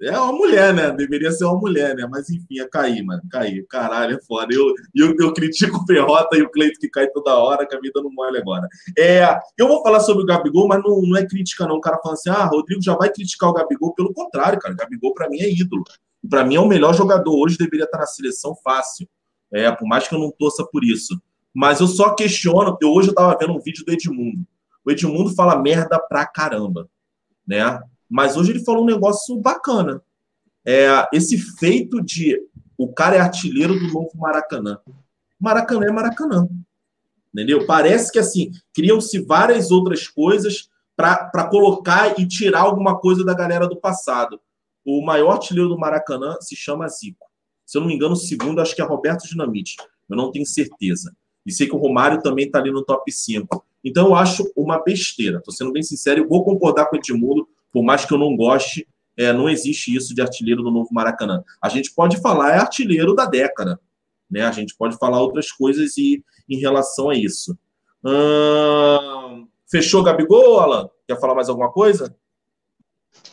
[0.00, 0.92] É uma mulher, né?
[0.92, 2.06] Deveria ser uma mulher, né?
[2.08, 3.20] Mas enfim, é cair, mano.
[3.28, 3.66] Cair.
[3.66, 4.54] Caralho, é foda.
[4.54, 7.80] Eu, eu, eu critico o Ferrota e o Cleito que cai toda hora, que a
[7.80, 8.68] vida não molha agora.
[8.96, 11.76] É, eu vou falar sobre o Gabigol, mas não, não é crítica, não.
[11.76, 13.92] O cara falando assim, ah, Rodrigo já vai criticar o Gabigol.
[13.94, 14.72] Pelo contrário, cara.
[14.72, 15.82] O Gabigol, para mim, é ídolo.
[16.30, 17.34] Para mim, é o melhor jogador.
[17.36, 19.08] Hoje deveria estar na seleção fácil.
[19.52, 21.20] É, por mais que eu não torça por isso.
[21.52, 24.46] Mas eu só questiono, eu, hoje eu estava vendo um vídeo do Edmundo.
[24.84, 26.88] O Edmundo fala merda pra caramba,
[27.44, 27.80] né?
[28.08, 30.02] Mas hoje ele falou um negócio bacana.
[30.64, 32.40] É, esse feito de
[32.76, 34.78] o cara é artilheiro do novo Maracanã.
[35.38, 36.48] Maracanã é Maracanã.
[37.32, 37.66] Entendeu?
[37.66, 43.68] Parece que assim, criam-se várias outras coisas para colocar e tirar alguma coisa da galera
[43.68, 44.40] do passado.
[44.84, 47.26] O maior artilheiro do Maracanã se chama Zico.
[47.64, 49.76] Se eu não me engano, o segundo acho que é Roberto Dinamite.
[50.08, 51.14] Eu não tenho certeza.
[51.44, 53.64] E sei que o Romário também está ali no top 5.
[53.84, 55.38] Então eu acho uma besteira.
[55.38, 58.36] Estou sendo bem sincero, eu vou concordar com o Edmundo, por mais que eu não
[58.36, 61.42] goste, é, não existe isso de artilheiro do novo Maracanã.
[61.62, 63.78] A gente pode falar é artilheiro da década.
[64.30, 64.42] Né?
[64.42, 67.58] A gente pode falar outras coisas e, em relação a isso.
[68.04, 70.88] Hum, fechou, Gabigol, Alan?
[71.06, 72.14] Quer falar mais alguma coisa?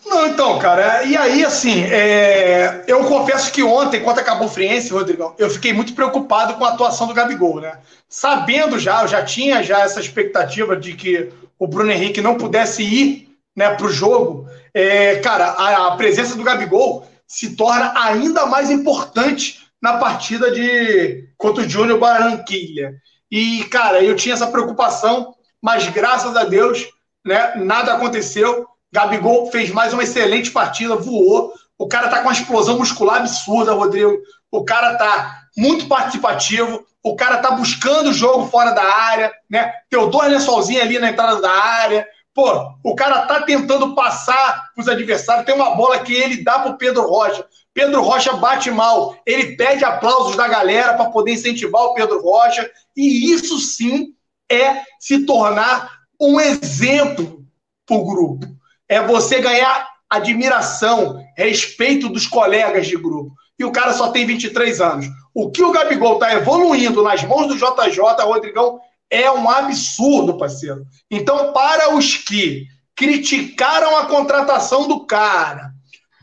[0.06, 2.84] Não, então, cara, e aí, assim, é...
[2.88, 6.70] eu confesso que ontem, quando acabou o Friense, Rodrigão, eu fiquei muito preocupado com a
[6.70, 7.80] atuação do Gabigol, né?
[8.08, 12.84] Sabendo já, eu já tinha já essa expectativa de que o Bruno Henrique não pudesse
[12.84, 13.25] ir
[13.56, 15.18] né, para o jogo, é...
[15.18, 21.64] cara, a, a presença do Gabigol se torna ainda mais importante na partida de contra
[21.64, 22.94] o Júnior Barranquilha.
[23.32, 26.88] E, cara, eu tinha essa preocupação, mas graças a Deus,
[27.26, 31.54] né, nada aconteceu Gabigol fez mais uma excelente partida, voou.
[31.78, 34.18] O cara tá com uma explosão muscular absurda, Rodrigo.
[34.50, 36.86] O cara tá muito participativo.
[37.04, 39.70] O cara tá buscando o jogo fora da área, né?
[39.90, 42.08] Teodoro Lençolzinho ali na entrada da área.
[42.36, 46.78] Pô, o cara tá tentando passar os adversários, tem uma bola que ele dá pro
[46.78, 47.46] Pedro Rocha.
[47.74, 52.70] Pedro Rocha bate mal, ele pede aplausos da galera para poder incentivar o Pedro Rocha,
[52.96, 54.14] e isso sim
[54.52, 57.46] é se tornar um exemplo
[57.86, 58.46] para o grupo.
[58.90, 63.34] É você ganhar admiração, respeito dos colegas de grupo.
[63.58, 65.06] E o cara só tem 23 anos.
[65.34, 68.80] O que o Gabigol está evoluindo nas mãos do JJ, Rodrigão,
[69.10, 70.86] é um absurdo, parceiro.
[71.10, 75.72] Então, para os que criticaram a contratação do cara,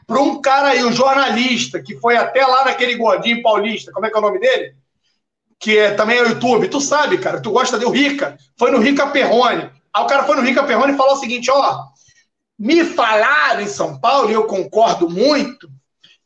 [0.06, 4.10] para um cara aí, um jornalista, que foi até lá naquele gordinho paulista, como é
[4.10, 4.74] que é o nome dele?
[5.58, 8.78] Que é, também é YouTube, tu sabe, cara, tu gosta de o Rica, foi no
[8.78, 9.70] Rica Perrone.
[9.94, 11.84] Aí o cara foi no Rica Perrone e falou o seguinte: ó,
[12.58, 15.68] me falaram em São Paulo, e eu concordo muito,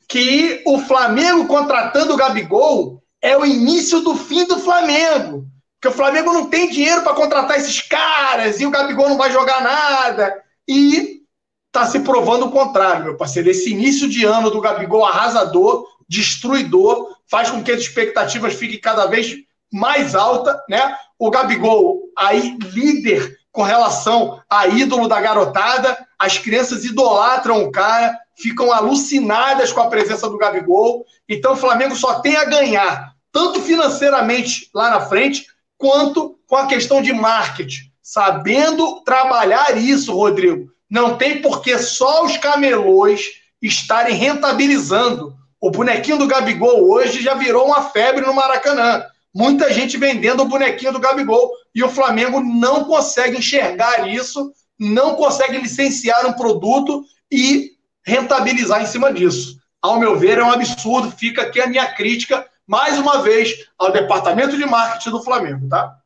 [0.08, 5.46] que o Flamengo contratando o Gabigol é o início do fim do Flamengo.
[5.86, 9.30] Porque o Flamengo não tem dinheiro para contratar esses caras e o Gabigol não vai
[9.30, 10.42] jogar nada.
[10.66, 11.22] E
[11.66, 13.48] está se provando o contrário, meu parceiro.
[13.48, 19.06] Esse início de ano do Gabigol arrasador, destruidor, faz com que as expectativas fiquem cada
[19.06, 19.36] vez
[19.72, 20.96] mais altas, né?
[21.16, 28.18] O Gabigol aí líder com relação a ídolo da garotada, as crianças idolatram o cara,
[28.36, 31.06] ficam alucinadas com a presença do Gabigol.
[31.28, 35.46] Então o Flamengo só tem a ganhar, tanto financeiramente lá na frente,
[35.78, 37.90] quanto com a questão de marketing.
[38.02, 40.70] Sabendo trabalhar isso, Rodrigo.
[40.88, 43.26] Não tem por que só os camelôs
[43.60, 45.34] estarem rentabilizando.
[45.60, 49.04] O bonequinho do Gabigol hoje já virou uma febre no Maracanã.
[49.34, 55.14] Muita gente vendendo o bonequinho do Gabigol e o Flamengo não consegue enxergar isso, não
[55.16, 57.72] consegue licenciar um produto e
[58.02, 59.58] rentabilizar em cima disso.
[59.82, 61.10] Ao meu ver, é um absurdo.
[61.10, 65.98] Fica aqui a minha crítica, mais uma vez, ao departamento de marketing do Flamengo, tá?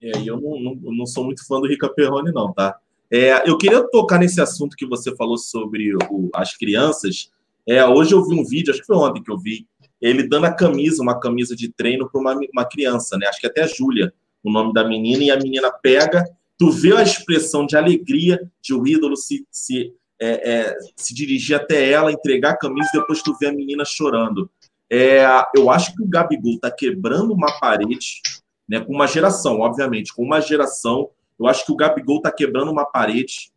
[0.00, 2.78] É, eu não, não, não sou muito fã do Rica Perrone, não, tá?
[3.10, 7.30] É, eu queria tocar nesse assunto que você falou sobre o, as crianças.
[7.66, 9.66] É, hoje eu vi um vídeo, acho que foi ontem que eu vi,
[10.00, 13.26] ele dando a camisa, uma camisa de treino para uma, uma criança, né?
[13.26, 16.24] Acho que até a Júlia, o nome da menina, e a menina pega,
[16.56, 21.56] tu vê a expressão de alegria de o ídolo se, se, é, é, se dirigir
[21.56, 24.50] até ela, entregar a camisa, e depois tu vê a menina chorando.
[24.90, 25.26] É,
[25.56, 28.22] eu acho que o Gabigol está quebrando uma parede,
[28.68, 32.70] né, com uma geração, obviamente, com uma geração eu acho que o Gabigol está quebrando
[32.70, 33.52] uma parede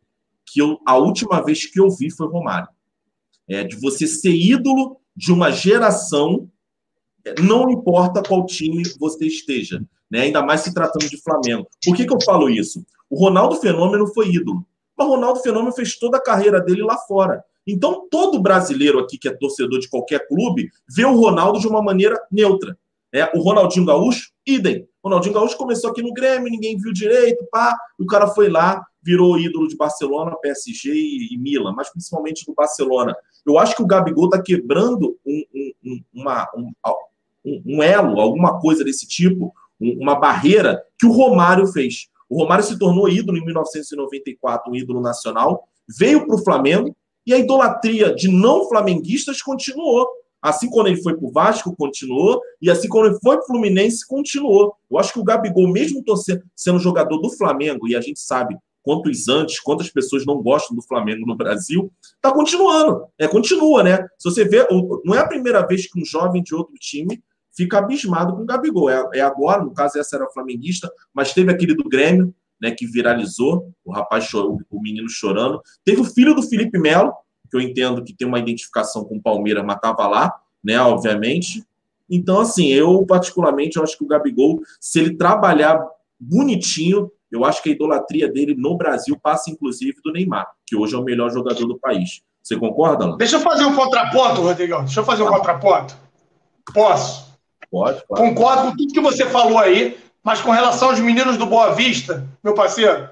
[0.46, 2.68] que eu, a última vez que eu vi foi Romário.
[3.50, 6.50] É, de você ser ídolo de uma geração,
[7.42, 10.22] não importa qual time você esteja, né?
[10.22, 11.68] ainda mais se tratando de Flamengo.
[11.84, 12.86] Por que, que eu falo isso?
[13.10, 14.66] O Ronaldo Fenômeno foi ídolo,
[14.96, 17.44] mas o Ronaldo Fenômeno fez toda a carreira dele lá fora.
[17.66, 21.82] Então, todo brasileiro aqui que é torcedor de qualquer clube vê o Ronaldo de uma
[21.82, 22.78] maneira neutra.
[23.14, 24.88] É, o Ronaldinho Gaúcho, idem.
[25.04, 27.78] O Ronaldinho Gaúcho começou aqui no Grêmio, ninguém viu direito, pá.
[28.00, 32.54] O cara foi lá, virou ídolo de Barcelona, PSG e, e Milan, mas principalmente do
[32.54, 33.14] Barcelona.
[33.46, 35.44] Eu acho que o Gabigol está quebrando um,
[35.84, 36.72] um, uma, um,
[37.66, 42.08] um, elo, alguma coisa desse tipo, uma barreira que o Romário fez.
[42.30, 46.96] O Romário se tornou ídolo em 1994, um ídolo nacional, veio para o Flamengo
[47.26, 50.08] e a idolatria de não flamenguistas continuou.
[50.42, 52.42] Assim, quando ele foi para o Vasco, continuou.
[52.62, 54.74] E assim, quando ele foi para o Fluminense, continuou.
[54.90, 56.04] Eu acho que o Gabigol, mesmo
[56.56, 60.82] sendo jogador do Flamengo, e a gente sabe quantos antes, quantas pessoas não gostam do
[60.82, 63.06] Flamengo no Brasil, está continuando.
[63.20, 64.08] É, continua, né?
[64.18, 64.68] Se você vê,
[65.06, 67.22] não é a primeira vez que um jovem de outro time
[67.56, 68.90] fica abismado com o Gabigol.
[68.90, 72.86] É, é agora, no caso, essa era flamenguista, mas teve aquele do Grêmio, né, que
[72.86, 75.62] viralizou, o rapaz chorou, o menino chorando.
[75.84, 77.14] Teve o filho do Felipe Melo,
[77.50, 80.34] que eu entendo que tem uma identificação com o Palmeiras, mas estava lá,
[80.64, 81.66] né, obviamente.
[82.10, 85.84] Então, assim, eu particularmente eu acho que o Gabigol, se ele trabalhar
[86.20, 90.94] bonitinho, eu acho que a idolatria dele no Brasil passa, inclusive, do Neymar, que hoje
[90.94, 92.22] é o melhor jogador do país.
[92.44, 93.18] Você concorda, Alan?
[93.18, 94.84] Deixa eu fazer um contraponto, Rodrigão.
[94.84, 95.38] Deixa eu fazer um ah.
[95.38, 95.96] contraponto.
[96.74, 97.32] Posso?
[97.70, 98.22] Pode, pode.
[98.22, 102.28] Concordo com tudo que você falou aí, mas com relação aos meninos do Boa Vista,
[102.44, 103.10] meu parceiro,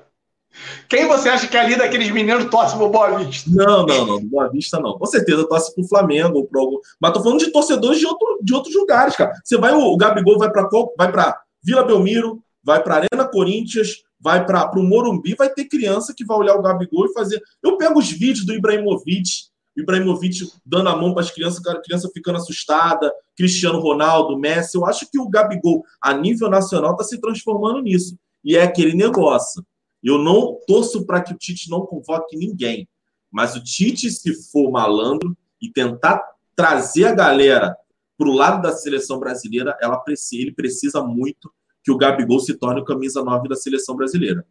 [0.87, 3.49] quem você acha que é ali daqueles meninos torce pro Boa Vista?
[3.49, 4.25] Não, não, não.
[4.25, 4.97] Boa Vista não.
[4.97, 6.77] Com certeza torce pro Flamengo pro algum.
[6.99, 9.31] Mas tô falando de torcedores de, outro, de outros lugares, cara.
[9.43, 14.45] Você vai, o, Gabigol vai para vai para Vila Belmiro, vai para Arena Corinthians, vai
[14.45, 17.41] para o Morumbi, vai ter criança que vai olhar o Gabigol e fazer.
[17.63, 19.29] Eu pego os vídeos do Ibrahimovic,
[19.77, 24.75] Ibrahimovic dando a mão para as crianças, a criança ficando assustada, Cristiano Ronaldo, Messi.
[24.75, 28.17] Eu acho que o Gabigol, a nível nacional, está se transformando nisso.
[28.43, 29.65] E é aquele negócio.
[30.03, 32.87] Eu não torço para que o Tite não convoque ninguém,
[33.31, 36.23] mas o Tite, se for malandro e tentar
[36.55, 37.75] trazer a galera
[38.17, 41.51] para o lado da seleção brasileira, ela precisa, ele precisa muito
[41.83, 44.45] que o Gabigol se torne o camisa 9 da seleção brasileira.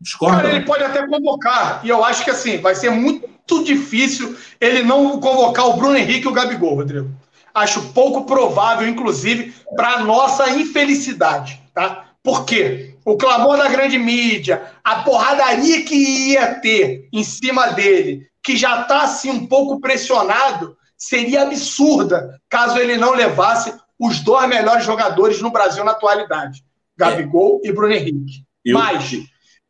[0.00, 0.42] Discorda?
[0.42, 1.84] Cara, ele pode até convocar.
[1.84, 3.28] E eu acho que assim, vai ser muito
[3.64, 7.10] difícil ele não convocar o Bruno Henrique e o Gabigol, Rodrigo.
[7.54, 12.06] Acho pouco provável, inclusive, para nossa infelicidade, tá?
[12.22, 12.94] Por quê?
[13.04, 15.94] O clamor da grande mídia, a porradaria que
[16.30, 22.78] ia ter em cima dele, que já está assim um pouco pressionado, seria absurda caso
[22.78, 26.64] ele não levasse os dois melhores jogadores no Brasil na atualidade,
[26.96, 27.68] Gabigol é.
[27.68, 28.44] e Bruno Henrique.
[28.64, 28.78] Eu...
[28.78, 29.12] Mas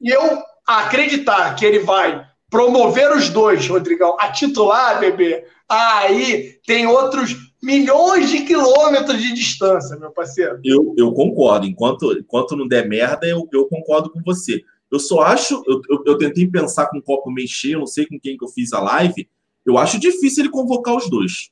[0.01, 7.35] eu acreditar que ele vai promover os dois, Rodrigão, a titular, bebê, aí tem outros
[7.63, 10.61] milhões de quilômetros de distância, meu parceiro.
[10.63, 11.67] Eu, eu concordo.
[11.67, 14.63] Enquanto, enquanto não der merda, eu, eu concordo com você.
[14.91, 18.21] Eu só acho, eu, eu, eu tentei pensar com um copo cheio, não sei com
[18.21, 19.27] quem que eu fiz a live.
[19.65, 21.49] Eu acho difícil ele convocar os dois,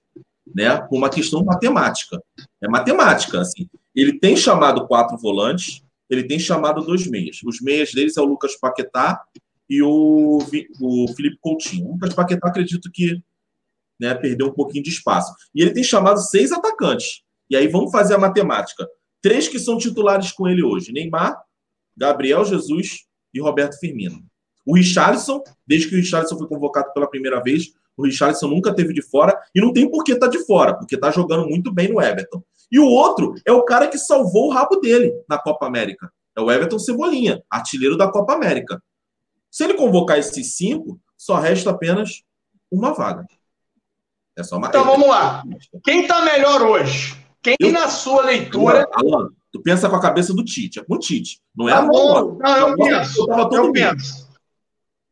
[0.55, 0.77] né?
[0.83, 2.23] Com uma questão matemática.
[2.63, 3.67] É matemática, assim.
[3.95, 7.41] Ele tem chamado quatro volantes, ele tem chamado dois meias.
[7.43, 9.23] Os meias deles é o Lucas Paquetá
[9.71, 10.39] e o,
[10.81, 11.87] o Felipe Coutinho.
[11.87, 13.23] O Lucas Paquetá, acredito que
[14.01, 15.33] né, perdeu um pouquinho de espaço.
[15.55, 17.23] E ele tem chamado seis atacantes.
[17.49, 18.87] E aí vamos fazer a matemática.
[19.23, 21.41] Três que são titulares com ele hoje: Neymar,
[21.97, 24.25] Gabriel Jesus e Roberto Firmino.
[24.67, 28.93] O Richarlison, desde que o Richarlison foi convocado pela primeira vez, o Richarlison nunca teve
[28.93, 31.89] de fora e não tem por que tá de fora, porque tá jogando muito bem
[31.89, 32.43] no Everton.
[32.73, 36.11] E o outro é o cara que salvou o rabo dele na Copa América.
[36.37, 38.81] É o Everton Cebolinha, artilheiro da Copa América.
[39.51, 42.23] Se ele convocar esses cinco, só resta apenas
[42.71, 43.27] uma vaga.
[44.39, 45.43] É só uma Então vamos lá.
[45.85, 47.17] Quem está melhor hoje?
[47.43, 47.73] Quem eu...
[47.73, 48.87] na sua leitura.
[48.93, 51.41] Alan, tu pensa com a cabeça do Tite, é com o Tite.
[51.55, 52.39] Não é tá bom.
[52.39, 53.27] Não, eu penso.
[53.29, 54.29] Eu, eu penso.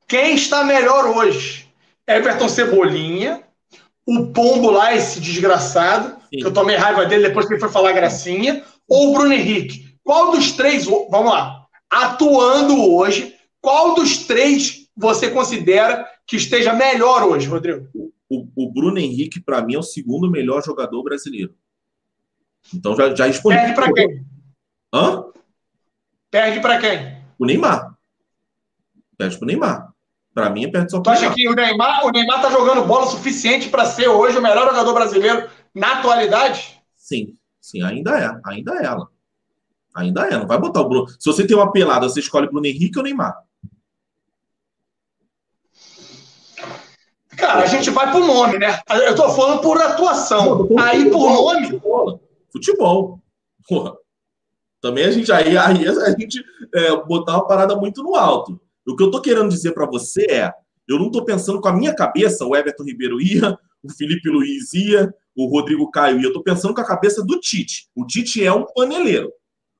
[0.07, 1.69] Quem está melhor hoje?
[2.07, 3.43] Everton Cebolinha,
[4.07, 6.39] o Pombo lá, esse desgraçado, Sim.
[6.39, 9.95] que eu tomei raiva dele depois que ele foi falar gracinha, ou o Bruno Henrique?
[10.03, 17.23] Qual dos três, vamos lá, atuando hoje, qual dos três você considera que esteja melhor
[17.25, 17.89] hoje, Rodrigo?
[18.29, 21.55] o, o Bruno Henrique, para mim, é o segundo melhor jogador brasileiro.
[22.75, 23.57] Então já, já respondi.
[23.57, 24.27] Perde para quem?
[24.93, 25.25] Hã?
[26.31, 27.23] Perde para quem?
[27.39, 27.97] O Neymar.
[29.17, 29.93] Perde para o Neymar.
[30.35, 33.07] Para mim, é perde só para acha que o Neymar, o Neymar tá jogando bola
[33.07, 36.79] suficiente para ser hoje o melhor jogador brasileiro na atualidade?
[36.95, 38.41] Sim, sim, ainda é.
[38.45, 39.09] Ainda é ela.
[39.95, 40.39] Ainda é.
[40.39, 41.09] Não vai botar o Bruno.
[41.09, 43.35] Se você tem uma pelada, você escolhe Bruno Henrique ou Neymar?
[47.39, 48.81] Cara, a gente vai por nome, né?
[49.07, 50.67] Eu tô falando por atuação.
[50.67, 51.67] Pô, aí por nome.
[51.67, 52.21] Futebol.
[52.53, 53.21] futebol.
[53.69, 53.97] Porra.
[54.81, 58.61] Também a gente aí, aí a gente é, botar uma parada muito no alto.
[58.87, 60.53] O que eu tô querendo dizer para você é,
[60.89, 64.75] eu não tô pensando com a minha cabeça, o Everton Ribeiro ia, o Felipe Luiz
[64.75, 66.27] ia, o Rodrigo Caio ia.
[66.27, 67.89] Eu tô pensando com a cabeça do Tite.
[67.95, 69.33] O Tite é um paneleiro.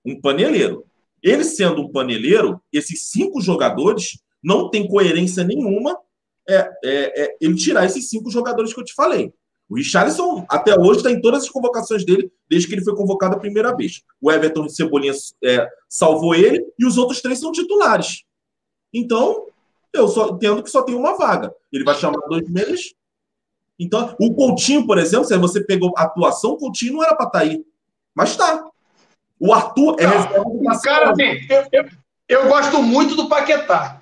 [0.05, 0.85] Um paneleiro.
[1.21, 5.99] Ele sendo um paneleiro, esses cinco jogadores não tem coerência nenhuma
[6.49, 9.33] é, é, é, ele tirar esses cinco jogadores que eu te falei.
[9.69, 13.37] O Richarlison, até hoje, está em todas as convocações dele, desde que ele foi convocado
[13.37, 14.03] a primeira vez.
[14.21, 15.13] O Everton e Cebolinha
[15.45, 18.25] é, salvou ele e os outros três são titulares.
[18.93, 19.47] Então,
[19.93, 21.55] eu só entendo que só tem uma vaga.
[21.71, 22.95] Ele vai chamar dois meses.
[23.79, 27.27] Então, o Coutinho, por exemplo, se você pegou a atuação, o Coutinho não era para
[27.27, 27.65] estar tá aí.
[28.15, 28.65] Mas está.
[29.39, 31.89] O Arthur é reserva do Cara, assim, eu, eu,
[32.29, 33.98] eu gosto muito do Paquetá.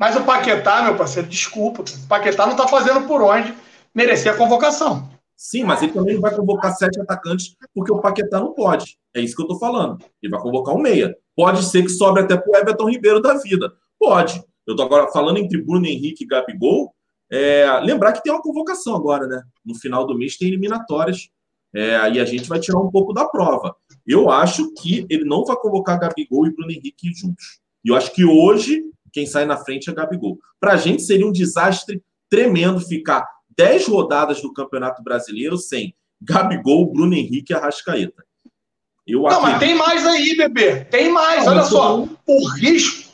[0.00, 3.54] Mas o Paquetá, meu parceiro, desculpa, o Paquetá não está fazendo por onde
[3.94, 5.10] merecer a convocação.
[5.36, 8.96] Sim, mas ele também vai convocar sete atacantes, porque o Paquetá não pode.
[9.14, 10.02] É isso que eu estou falando.
[10.22, 11.14] Ele vai convocar um meia.
[11.36, 13.70] Pode ser que sobre até para o Everton Ribeiro da vida.
[13.98, 14.42] Pode.
[14.66, 16.94] Eu estou agora falando entre Bruno Henrique e Gabigol.
[17.30, 19.42] É, lembrar que tem uma convocação agora, né?
[19.62, 21.28] No final do mês tem eliminatórias.
[21.74, 23.76] É, e a gente vai tirar um pouco da prova.
[24.06, 27.60] Eu acho que ele não vai convocar Gabigol e Bruno Henrique juntos.
[27.84, 30.38] E eu acho que hoje quem sai na frente é Gabigol.
[30.58, 36.92] Para a gente seria um desastre tremendo ficar 10 rodadas do Campeonato Brasileiro sem Gabigol,
[36.92, 38.24] Bruno Henrique e Arrascaeta.
[39.06, 40.84] Eu não, mas tem mais aí, bebê.
[40.84, 41.46] Tem mais.
[41.46, 42.06] Olha só.
[42.26, 43.10] O risco,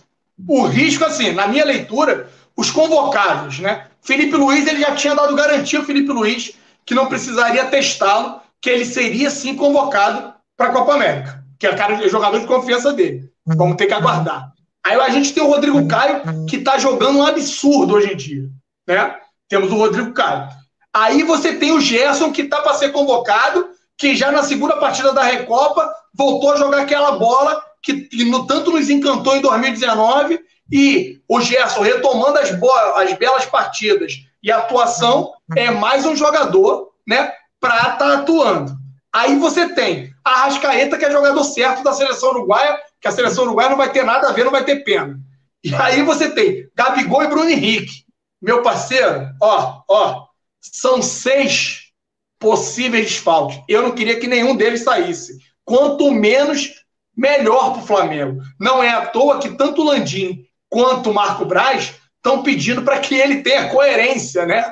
[0.47, 3.87] o risco, assim, na minha leitura, os convocados, né?
[4.03, 8.71] Felipe Luiz, ele já tinha dado garantia ao Felipe Luiz que não precisaria testá-lo, que
[8.71, 12.93] ele seria sim convocado para a Copa América, que é o cara, jogador de confiança
[12.93, 13.29] dele.
[13.45, 14.53] Vamos ter que aguardar.
[14.87, 18.49] Aí a gente tem o Rodrigo Caio, que está jogando um absurdo hoje em dia.
[18.87, 19.17] Né?
[19.49, 20.49] Temos o Rodrigo Caio.
[20.95, 23.69] Aí você tem o Gerson, que está para ser convocado,
[23.99, 28.71] que já na segunda partida da Recopa voltou a jogar aquela bola que, no, tanto
[28.71, 30.39] nos encantou em 2019.
[30.71, 32.51] E o Gerson retomando as,
[32.95, 38.73] as belas partidas e atuação é mais um jogador né, para estar tá atuando.
[39.13, 43.45] Aí você tem a Rascaeta, que é jogador certo da seleção uruguaia, que a seleção
[43.45, 45.19] uruguaia não vai ter nada a ver, não vai ter pena.
[45.63, 48.05] E aí você tem Gabigol e Bruno Henrique.
[48.43, 50.27] Meu parceiro, ó, ó,
[50.61, 51.93] são seis
[52.39, 53.61] possíveis desfalques.
[53.69, 55.39] Eu não queria que nenhum deles saísse.
[55.65, 56.73] Quanto menos,
[57.17, 58.43] melhor para o Flamengo.
[58.61, 62.99] Não é à toa que tanto o Landim quanto o Marco Braz estão pedindo para
[62.99, 64.65] que ele tenha coerência, né?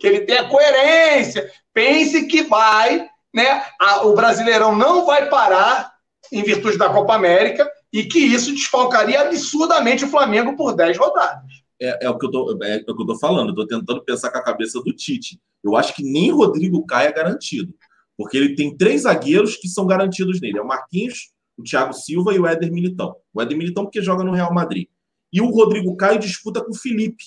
[0.00, 1.48] Que ele tenha coerência.
[1.72, 3.62] Pense que vai, né?
[4.02, 5.97] o Brasileirão não vai parar
[6.32, 11.50] em virtude da Copa América e que isso desfalcaria absurdamente o Flamengo por 10 rodadas.
[11.80, 13.66] É, é, o que eu tô, é, é, o que eu tô falando, eu tô
[13.66, 15.40] tentando pensar com a cabeça do Tite.
[15.62, 17.72] Eu acho que nem Rodrigo Caio é garantido,
[18.16, 22.34] porque ele tem três zagueiros que são garantidos nele: é o Marquinhos, o Thiago Silva
[22.34, 23.14] e o Éder Militão.
[23.32, 24.88] O Éder Militão porque joga no Real Madrid.
[25.32, 27.24] E o Rodrigo Caio disputa com o Felipe,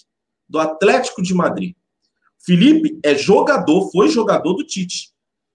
[0.50, 1.76] do Atlético de Madrid.
[2.44, 5.11] Felipe é jogador, foi jogador do Tite.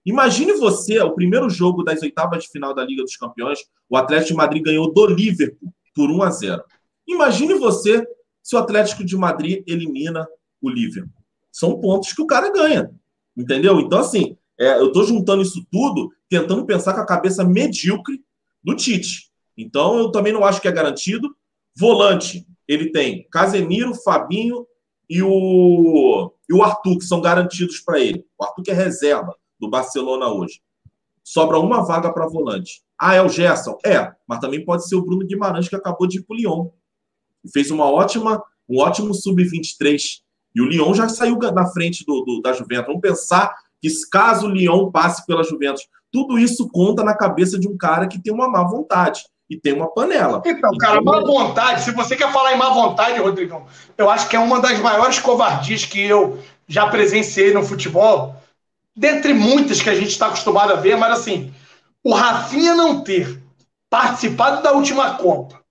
[0.07, 4.29] Imagine você, o primeiro jogo das oitavas de final da Liga dos Campeões, o Atlético
[4.29, 6.63] de Madrid ganhou do Liverpool por 1 a 0.
[7.05, 8.07] Imagine você
[8.41, 10.25] se o Atlético de Madrid elimina
[10.61, 11.11] o Liverpool.
[11.51, 12.89] São pontos que o cara ganha.
[13.35, 13.81] Entendeu?
[13.81, 18.23] Então, assim, é, eu estou juntando isso tudo, tentando pensar com a cabeça medíocre
[18.63, 19.29] do Tite.
[19.57, 21.35] Então, eu também não acho que é garantido.
[21.77, 24.65] Volante, ele tem Casemiro, Fabinho
[25.09, 28.25] e o, e o Arthur, que são garantidos para ele.
[28.39, 30.61] O Arthur que é reserva do Barcelona hoje.
[31.23, 32.81] Sobra uma vaga para volante.
[32.99, 33.77] Ah, é o Gerson?
[33.85, 36.69] É, mas também pode ser o Bruno Guimarães, que acabou de ir para o Lyon.
[37.53, 40.21] Fez uma ótima, um ótimo sub-23.
[40.55, 42.87] E o Lyon já saiu na frente do, do, da Juventus.
[42.87, 47.67] Vamos pensar que caso o Lyon passe pela Juventus, tudo isso conta na cabeça de
[47.67, 50.41] um cara que tem uma má vontade e tem uma panela.
[50.45, 53.65] Então, cara, má vontade, se você quer falar em má vontade, Rodrigão,
[53.97, 58.35] eu acho que é uma das maiores covardias que eu já presenciei no futebol
[58.97, 61.53] dentre muitas que a gente está acostumado a ver, mas assim,
[62.03, 63.39] o Rafinha não ter
[63.89, 65.61] participado da última Copa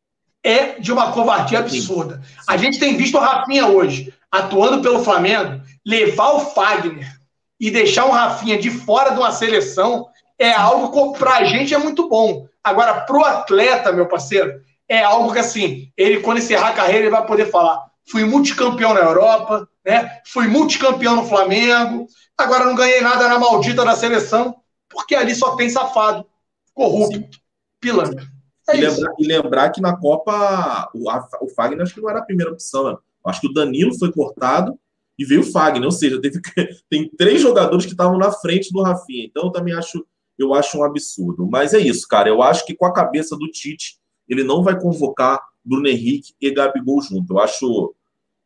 [0.45, 2.23] é de uma covardia absurda.
[2.47, 7.11] A gente tem visto o Rafinha hoje atuando pelo Flamengo, levar o Fagner
[7.59, 10.07] e deixar o Rafinha de fora de uma seleção
[10.39, 12.47] é algo que para a gente é muito bom.
[12.63, 17.05] Agora, para o atleta, meu parceiro, é algo que assim, ele quando encerrar a carreira,
[17.05, 20.21] ele vai poder falar: fui multicampeão na Europa, né?
[20.27, 22.07] fui multicampeão no Flamengo,
[22.37, 24.57] Agora não ganhei nada na maldita da seleção,
[24.89, 26.27] porque ali só tem safado,
[26.75, 27.39] corrupto,
[27.81, 28.27] pilantra.
[28.69, 32.11] É e, lembrar, e, lembrar, que na Copa o, a, o Fagner acho que não
[32.11, 32.91] era a primeira opção.
[32.91, 32.97] Né?
[33.25, 34.79] Acho que o Danilo foi cortado
[35.19, 35.85] e veio o Fagner.
[35.85, 36.41] Ou seja, teve,
[36.91, 39.25] tem três jogadores que estavam na frente do Rafinha.
[39.25, 40.05] Então eu também acho,
[40.37, 41.47] eu acho um absurdo.
[41.47, 42.29] Mas é isso, cara.
[42.29, 46.51] Eu acho que com a cabeça do Tite, ele não vai convocar Bruno Henrique e
[46.51, 47.35] Gabigol junto.
[47.35, 47.95] Eu acho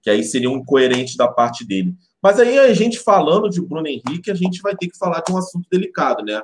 [0.03, 1.95] que aí seria um incoerente da parte dele.
[2.23, 5.33] Mas aí a gente falando de Bruno Henrique, a gente vai ter que falar de
[5.33, 6.41] um assunto delicado, né,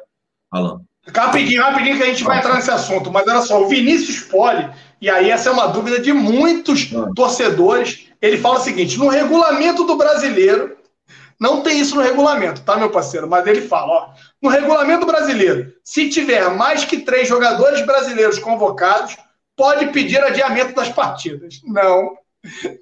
[0.50, 0.80] Alan?
[1.14, 3.12] Rapidinho, rapidinho que a gente vai entrar nesse assunto.
[3.12, 4.68] Mas olha só, o Vinícius Poli,
[5.00, 7.08] e aí essa é uma dúvida de muitos ah.
[7.14, 10.76] torcedores, ele fala o seguinte: no regulamento do brasileiro,
[11.38, 13.28] não tem isso no regulamento, tá, meu parceiro?
[13.28, 14.08] Mas ele fala, ó,
[14.42, 19.16] no regulamento brasileiro, se tiver mais que três jogadores brasileiros convocados,
[19.54, 21.60] pode pedir adiamento das partidas.
[21.64, 22.16] Não,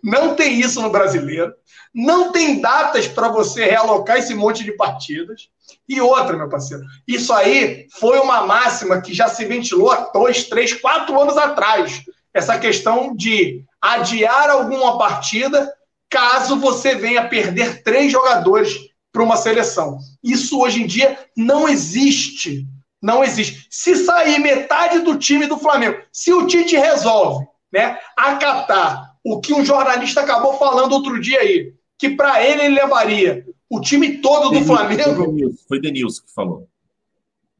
[0.02, 1.52] não tem isso no brasileiro.
[1.94, 5.48] Não tem datas para você realocar esse monte de partidas.
[5.88, 10.44] E outra, meu parceiro, isso aí foi uma máxima que já se ventilou há dois,
[10.48, 12.02] três, quatro anos atrás.
[12.32, 15.72] Essa questão de adiar alguma partida
[16.10, 18.76] caso você venha perder três jogadores
[19.12, 19.98] para uma seleção.
[20.22, 22.66] Isso hoje em dia não existe.
[23.00, 23.66] Não existe.
[23.70, 29.54] Se sair metade do time do Flamengo, se o Tite resolve né, acatar o que
[29.54, 34.50] um jornalista acabou falando outro dia aí, que para ele ele levaria o time todo
[34.50, 35.54] do Flamengo.
[35.66, 36.68] Foi Denilson que falou.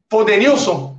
[0.09, 0.95] Foi o Denilson?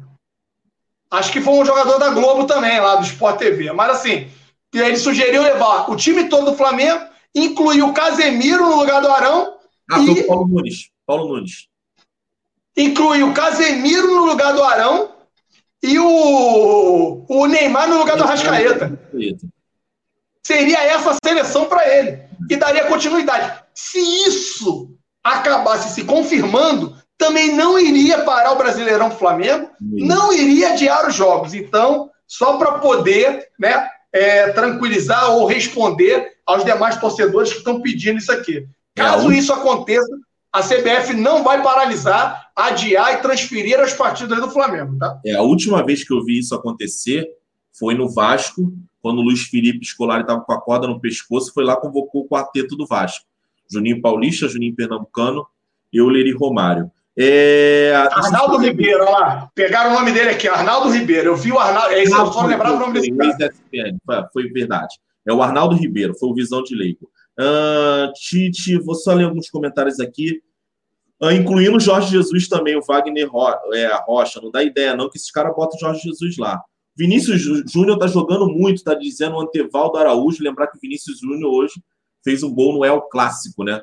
[1.10, 3.72] Acho que foi um jogador da Globo também, lá do Sport TV.
[3.72, 4.28] Mas assim,
[4.74, 9.56] ele sugeriu levar o time todo do Flamengo, incluir o Casemiro no lugar do Arão.
[9.90, 10.06] Ah, e...
[10.06, 10.90] foi o Paulo Nunes.
[11.06, 11.68] Paulo Nunes.
[12.76, 15.12] Incluir o Casemiro no lugar do Arão
[15.82, 18.98] e o, o Neymar no lugar do Arrascaeta.
[20.46, 23.52] Seria essa a seleção para ele e daria continuidade.
[23.74, 24.94] Se isso
[25.24, 31.52] acabasse se confirmando, também não iria parar o Brasileirão Flamengo, não iria adiar os jogos.
[31.52, 38.18] Então, só para poder né, é, tranquilizar ou responder aos demais torcedores que estão pedindo
[38.18, 38.68] isso aqui.
[38.94, 40.16] Caso isso aconteça,
[40.52, 44.96] a CBF não vai paralisar, adiar e transferir as partidas do Flamengo.
[44.96, 45.18] Tá?
[45.26, 47.26] É, a última vez que eu vi isso acontecer
[47.76, 48.72] foi no Vasco,
[49.06, 52.28] quando o Luiz Felipe Scolari estava com a corda no pescoço, foi lá convocou o
[52.28, 53.24] quarteto do Vasco.
[53.70, 55.46] Juninho Paulista, Juninho Pernambucano
[55.92, 56.90] e Euleri Romário.
[57.16, 57.92] É...
[57.94, 59.50] Arnaldo Ribeiro, olha lá.
[59.54, 61.28] Pegaram o nome dele aqui, Arnaldo Ribeiro.
[61.28, 61.94] Eu vi o Arnaldo.
[61.94, 63.48] É isso, eu só lembrar o nome desse cara.
[64.04, 64.96] Foi, foi verdade.
[65.24, 67.08] É o Arnaldo Ribeiro, foi o Visão de Leigo.
[67.38, 70.40] Uh, Tite, vou só ler alguns comentários aqui.
[71.22, 74.40] Uh, incluindo o Jorge Jesus também, o Wagner Ro é, Rocha.
[74.40, 76.60] Não dá ideia, não, que esses caras botam o Jorge Jesus lá.
[76.96, 80.42] Vinícius Júnior tá jogando muito, tá dizendo o Antevaldo Araújo.
[80.42, 81.74] Lembrar que o Vinícius Júnior hoje
[82.24, 83.80] fez um gol no El Clássico, né?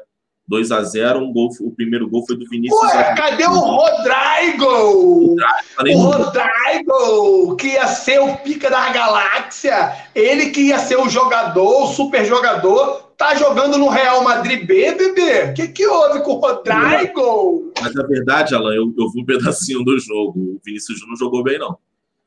[0.48, 2.82] 2 a 0 um gol, o primeiro gol foi do Vinícius.
[2.82, 4.66] Ué, cadê o Rodrigo?
[4.66, 11.84] O Rodrigo, que ia ser o pica da galáxia, ele que ia ser o jogador,
[11.84, 15.52] o super jogador, tá jogando no Real Madrid B, bebê?
[15.52, 17.72] O que, que houve com o Rodrigo?
[17.82, 20.40] Mas a verdade, Alan, eu, eu vi um pedacinho do jogo.
[20.40, 21.78] O Vinícius não jogou bem, não.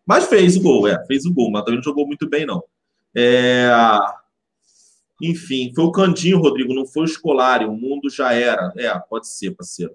[0.06, 2.62] Mas fez o gol, é, fez o gol, mas também não jogou muito bem, não.
[3.14, 3.68] É...
[5.20, 8.72] Enfim, foi o Candinho, Rodrigo, não foi o Escolari, o mundo já era.
[8.76, 9.92] É, pode ser, parceiro.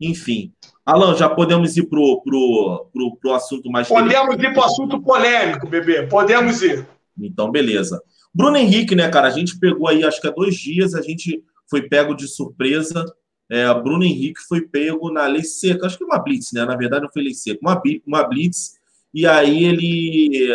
[0.00, 0.52] Enfim.
[0.84, 3.86] Alan, já podemos ir pro, pro, pro, pro assunto mais.
[3.86, 6.06] Podemos ir pro assunto polêmico, bebê.
[6.06, 6.86] Podemos ir.
[7.20, 8.02] Então, beleza.
[8.34, 9.28] Bruno Henrique, né, cara?
[9.28, 13.04] A gente pegou aí, acho que há dois dias, a gente foi pego de surpresa.
[13.52, 16.64] É, Bruno Henrique foi pego na lei seca, acho que uma blitz, né?
[16.64, 18.80] Na verdade, não foi lei seca, uma, uma blitz
[19.12, 20.48] e aí ele,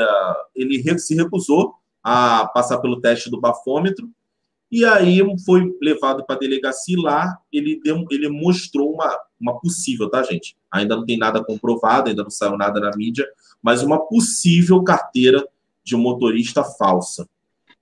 [0.56, 4.10] ele se recusou a passar pelo teste do bafômetro,
[4.72, 10.10] e aí foi levado para a delegacia lá, ele, deu, ele mostrou uma, uma possível,
[10.10, 10.58] tá, gente?
[10.72, 13.28] Ainda não tem nada comprovado, ainda não saiu nada na mídia,
[13.62, 15.48] mas uma possível carteira
[15.84, 17.30] de motorista falsa.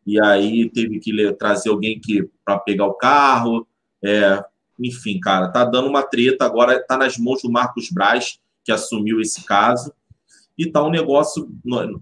[0.05, 3.65] E aí teve que trazer alguém que para pegar o carro,
[4.03, 4.43] é,
[4.79, 9.21] enfim, cara, tá dando uma treta agora, tá nas mãos do Marcos Braz, que assumiu
[9.21, 9.93] esse caso
[10.57, 11.49] e tá um negócio.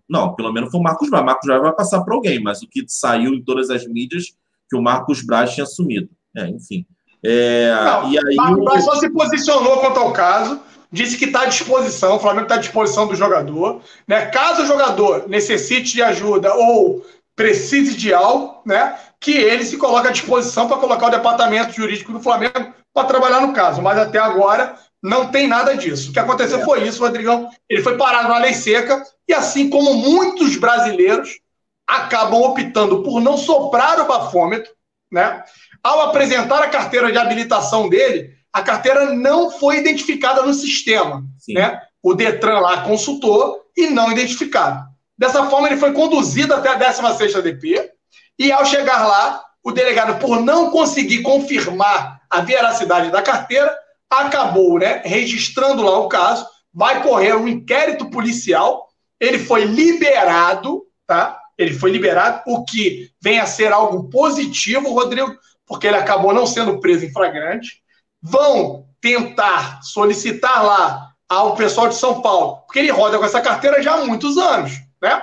[0.08, 1.26] Não, pelo menos foi o Marcos Braz.
[1.26, 4.36] Marcos Braz vai passar para alguém, mas o que saiu em todas as mídias
[4.70, 6.10] que o Marcos Braz tinha assumido.
[6.36, 6.86] É, enfim.
[7.24, 10.60] É, não, e aí Marcos Braz só se posicionou quanto ao caso,
[10.92, 13.82] disse que está à disposição, o Flamengo está à disposição do jogador.
[14.08, 14.26] Né?
[14.28, 17.04] Caso o jogador necessite de ajuda ou
[17.36, 18.98] precise de algo, né?
[19.20, 23.42] que ele se coloque à disposição para colocar o departamento jurídico do Flamengo para trabalhar
[23.42, 23.82] no caso.
[23.82, 26.10] Mas até agora não tem nada disso.
[26.10, 26.66] O que aconteceu é.
[26.66, 27.50] foi isso, Rodrigão.
[27.70, 31.40] Ele foi parado na lei seca e, assim como muitos brasileiros
[31.88, 34.72] acabam optando por não soprar o bafômetro,
[35.12, 35.44] né?
[35.82, 41.54] Ao apresentar a carteira de habilitação dele, a carteira não foi identificada no sistema, Sim.
[41.54, 41.82] né?
[42.02, 44.93] O Detran lá consultou e não identificado.
[45.18, 47.92] Dessa forma, ele foi conduzido até a 16ª DP
[48.40, 53.74] e, ao chegar lá, o delegado, por não conseguir confirmar a veracidade da carteira,
[54.10, 58.88] acabou né, registrando lá o caso, vai correr um inquérito policial,
[59.20, 61.40] ele foi liberado, tá?
[61.58, 65.34] Ele foi liberado, o que vem a ser algo positivo, Rodrigo,
[65.66, 67.82] porque ele acabou não sendo preso em flagrante.
[68.22, 73.82] Vão tentar solicitar lá ao pessoal de São Paulo, porque ele roda com essa carteira
[73.82, 74.74] já há muitos anos,
[75.04, 75.22] né?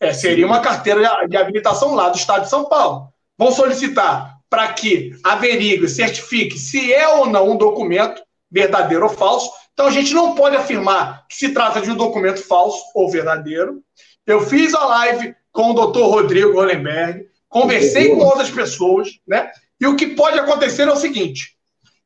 [0.00, 3.08] É, seria uma carteira de habilitação lá do estado de São Paulo.
[3.38, 8.20] Vão solicitar para que averigue, certifique se é ou não um documento
[8.50, 9.50] verdadeiro ou falso.
[9.72, 13.80] Então a gente não pode afirmar que se trata de um documento falso ou verdadeiro.
[14.26, 19.50] Eu fiz a live com o doutor Rodrigo Hollenberg, conversei com outras pessoas, né?
[19.80, 21.56] E o que pode acontecer é o seguinte: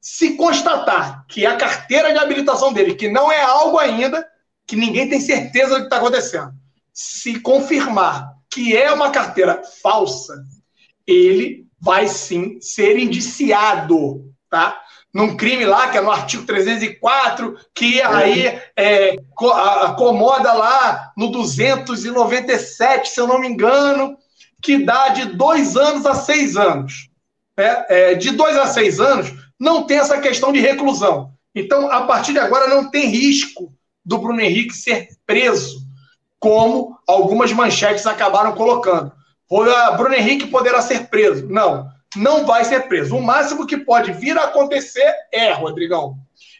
[0.00, 4.26] se constatar que a carteira de habilitação dele, que não é algo ainda,
[4.66, 6.52] que ninguém tem certeza do que está acontecendo,
[6.94, 10.44] se confirmar que é uma carteira falsa,
[11.06, 14.80] ele vai sim ser indiciado, tá?
[15.14, 19.16] num crime lá, que é no artigo 304, que aí é,
[19.82, 24.18] acomoda lá no 297, se eu não me engano,
[24.60, 27.08] que dá de dois anos a seis anos.
[27.56, 31.30] É, é, de dois a seis anos, não tem essa questão de reclusão.
[31.54, 33.72] Então, a partir de agora, não tem risco
[34.04, 35.83] do Bruno Henrique ser preso,
[36.44, 39.10] como algumas manchetes acabaram colocando.
[39.96, 41.48] Bruno Henrique poderá ser preso.
[41.48, 43.16] Não não vai ser preso.
[43.16, 46.16] O máximo que pode vir a acontecer é, Rodrigão,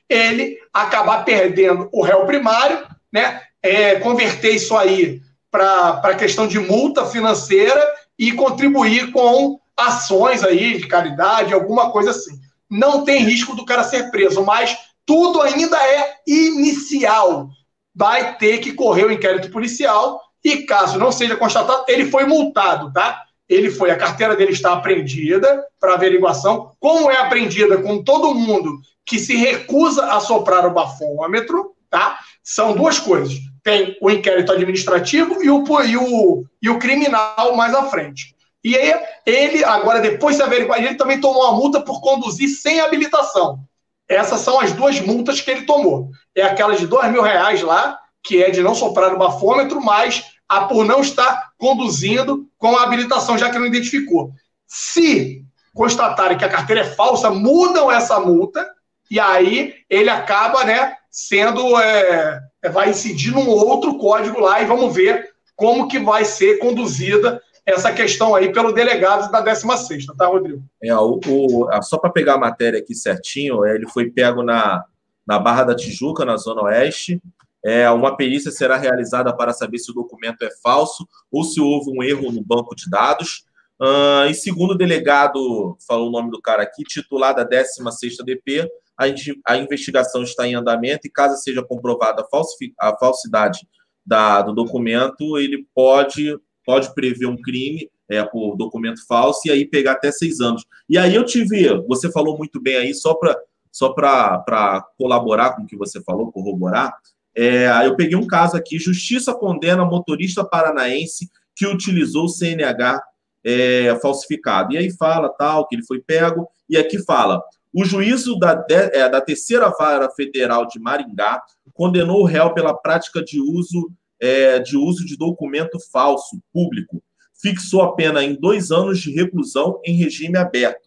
[0.08, 3.42] ele acabar perdendo o réu primário, né?
[3.62, 5.20] É, converter isso aí
[5.50, 7.82] para a questão de multa financeira
[8.18, 12.38] e contribuir com ações aí de caridade, alguma coisa assim.
[12.68, 14.76] Não tem risco do cara ser preso, mas
[15.06, 17.48] tudo ainda é inicial.
[17.94, 22.92] Vai ter que correr o inquérito policial e, caso não seja constatado, ele foi multado,
[22.92, 23.24] tá?
[23.48, 26.72] ele foi, a carteira dele está apreendida para averiguação.
[26.80, 32.18] Como é apreendida com todo mundo que se recusa a soprar o bafômetro, tá?
[32.42, 33.34] São duas coisas.
[33.62, 38.34] Tem o inquérito administrativo e o, e o, e o criminal mais à frente.
[38.62, 38.94] E aí,
[39.26, 43.60] ele, agora, depois de averiguar, ele também tomou uma multa por conduzir sem habilitação.
[44.08, 46.10] Essas são as duas multas que ele tomou.
[46.36, 50.24] É aquela de dois mil reais lá, que é de não soprar o bafômetro, mais
[50.48, 54.32] a, por não estar conduzindo com a habilitação, já que não identificou.
[54.66, 58.66] Se constatarem que a carteira é falsa, mudam essa multa
[59.10, 61.78] e aí ele acaba né, sendo.
[61.78, 62.40] É,
[62.72, 67.92] vai incidir num outro código lá e vamos ver como que vai ser conduzida essa
[67.92, 70.62] questão aí pelo delegado da 16, tá, Rodrigo?
[70.82, 74.84] É, o, o só para pegar a matéria aqui certinho, é, ele foi pego na,
[75.26, 77.20] na Barra da Tijuca, na Zona Oeste.
[77.64, 81.90] É, uma perícia será realizada para saber se o documento é falso ou se houve
[81.90, 83.44] um erro no banco de dados.
[83.80, 88.68] Uh, e segundo o delegado, falou o nome do cara aqui, titular da 16 DP,
[88.96, 89.04] a,
[89.52, 93.66] a, investigação está em andamento e caso seja comprovada a, a falsidade
[94.06, 99.66] da, do documento, ele pode pode prever um crime é, por documento falso e aí
[99.66, 100.64] pegar até seis anos.
[100.88, 103.36] E aí eu tive, você falou muito bem aí, só para
[103.74, 106.94] só para colaborar com o que você falou, corroborar,
[107.36, 113.02] é, eu peguei um caso aqui, justiça condena motorista paranaense que utilizou o CNH
[113.42, 114.72] é, falsificado.
[114.72, 119.08] E aí fala tal, que ele foi pego, e aqui fala, o juízo da, é,
[119.08, 124.76] da terceira vara federal de Maringá condenou o réu pela prática de uso é, de
[124.76, 127.02] uso de documento falso público.
[127.42, 130.83] Fixou a pena em dois anos de reclusão em regime aberto,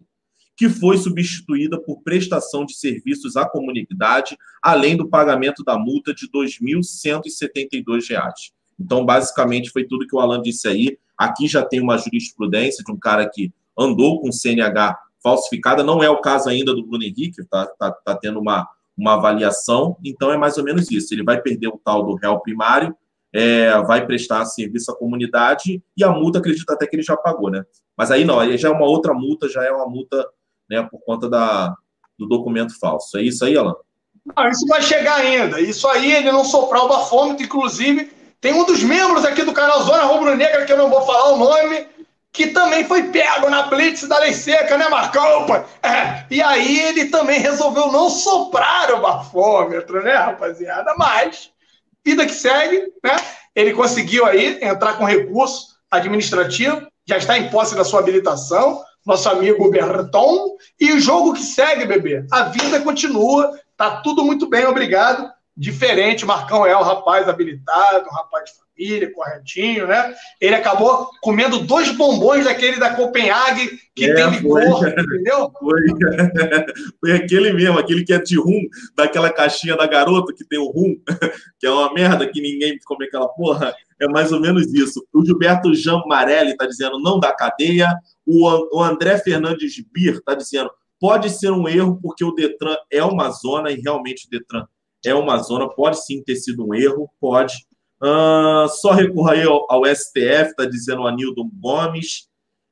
[0.58, 6.26] que foi substituída por prestação de serviços à comunidade, além do pagamento da multa de
[6.26, 8.52] R$ 2.172.
[8.80, 10.98] Então, basicamente, foi tudo que o Alan disse aí.
[11.16, 15.84] Aqui já tem uma jurisprudência de um cara que andou com CNH falsificada.
[15.84, 19.96] Não é o caso ainda do Bruno Henrique, está tá, tá tendo uma, uma avaliação.
[20.04, 21.14] Então, é mais ou menos isso.
[21.14, 22.98] Ele vai perder o tal do réu primário,
[23.32, 27.52] é, vai prestar serviço à comunidade e a multa, acredito até que ele já pagou,
[27.52, 27.64] né?
[27.96, 30.28] Mas aí não, aí já é uma outra multa, já é uma multa
[30.70, 31.76] né, por conta da,
[32.18, 33.18] do documento falso.
[33.18, 33.76] É isso aí, Alan?
[34.36, 35.62] Não, isso vai chegar ainda.
[35.62, 38.12] Isso aí, ele não soprar o bafômetro, inclusive,
[38.42, 41.34] tem um dos membros aqui do canal Zona Rubro Negra, que eu não vou falar
[41.34, 41.88] o nome,
[42.32, 45.48] que também foi pego na blitz da lei seca, né, Marcão?
[45.82, 50.94] É, e aí ele também resolveu não soprar o bafômetro, né, rapaziada?
[50.98, 51.52] Mas
[52.06, 53.16] vida que segue, né?
[53.56, 59.30] Ele conseguiu aí entrar com recurso administrativo, já está em posse da sua habilitação, nosso
[59.30, 62.26] amigo Berton, e o jogo que segue, bebê.
[62.30, 65.32] A vida continua, tá tudo muito bem, obrigado.
[65.56, 70.14] Diferente, Marcão é um rapaz habilitado, um rapaz de família, corretinho, né?
[70.40, 75.52] Ele acabou comendo dois bombons daquele da Copenhague que é, tem licor, foi, entendeu?
[75.58, 75.82] Foi.
[77.00, 78.62] foi aquele mesmo, aquele que é de rum,
[78.96, 80.96] daquela caixinha da garota que tem o rum,
[81.60, 83.74] que é uma merda que ninguém come aquela porra.
[84.00, 85.06] É mais ou menos isso.
[85.14, 87.90] O Gilberto Jean Marelli está dizendo não dá cadeia.
[88.26, 90.70] O, André Fernandes Bir está dizendo
[91.00, 94.66] pode ser um erro porque o Detran é uma zona e realmente o Detran
[95.06, 95.70] é uma zona.
[95.70, 97.56] Pode sim ter sido um erro, pode.
[98.02, 102.28] Uh, só recorra aí ao, ao STF, está dizendo o Anildo Gomes.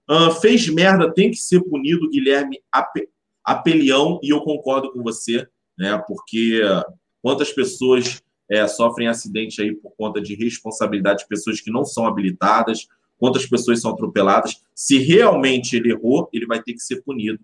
[0.09, 3.09] Uh, fez merda, tem que ser punido, Guilherme Ape,
[3.43, 5.47] Apelião, e eu concordo com você,
[5.77, 5.97] né?
[6.07, 6.61] Porque
[7.23, 12.05] quantas pessoas é, sofrem acidente aí por conta de responsabilidade de pessoas que não são
[12.05, 12.87] habilitadas,
[13.17, 14.61] quantas pessoas são atropeladas.
[14.73, 17.39] Se realmente ele errou, ele vai ter que ser punido.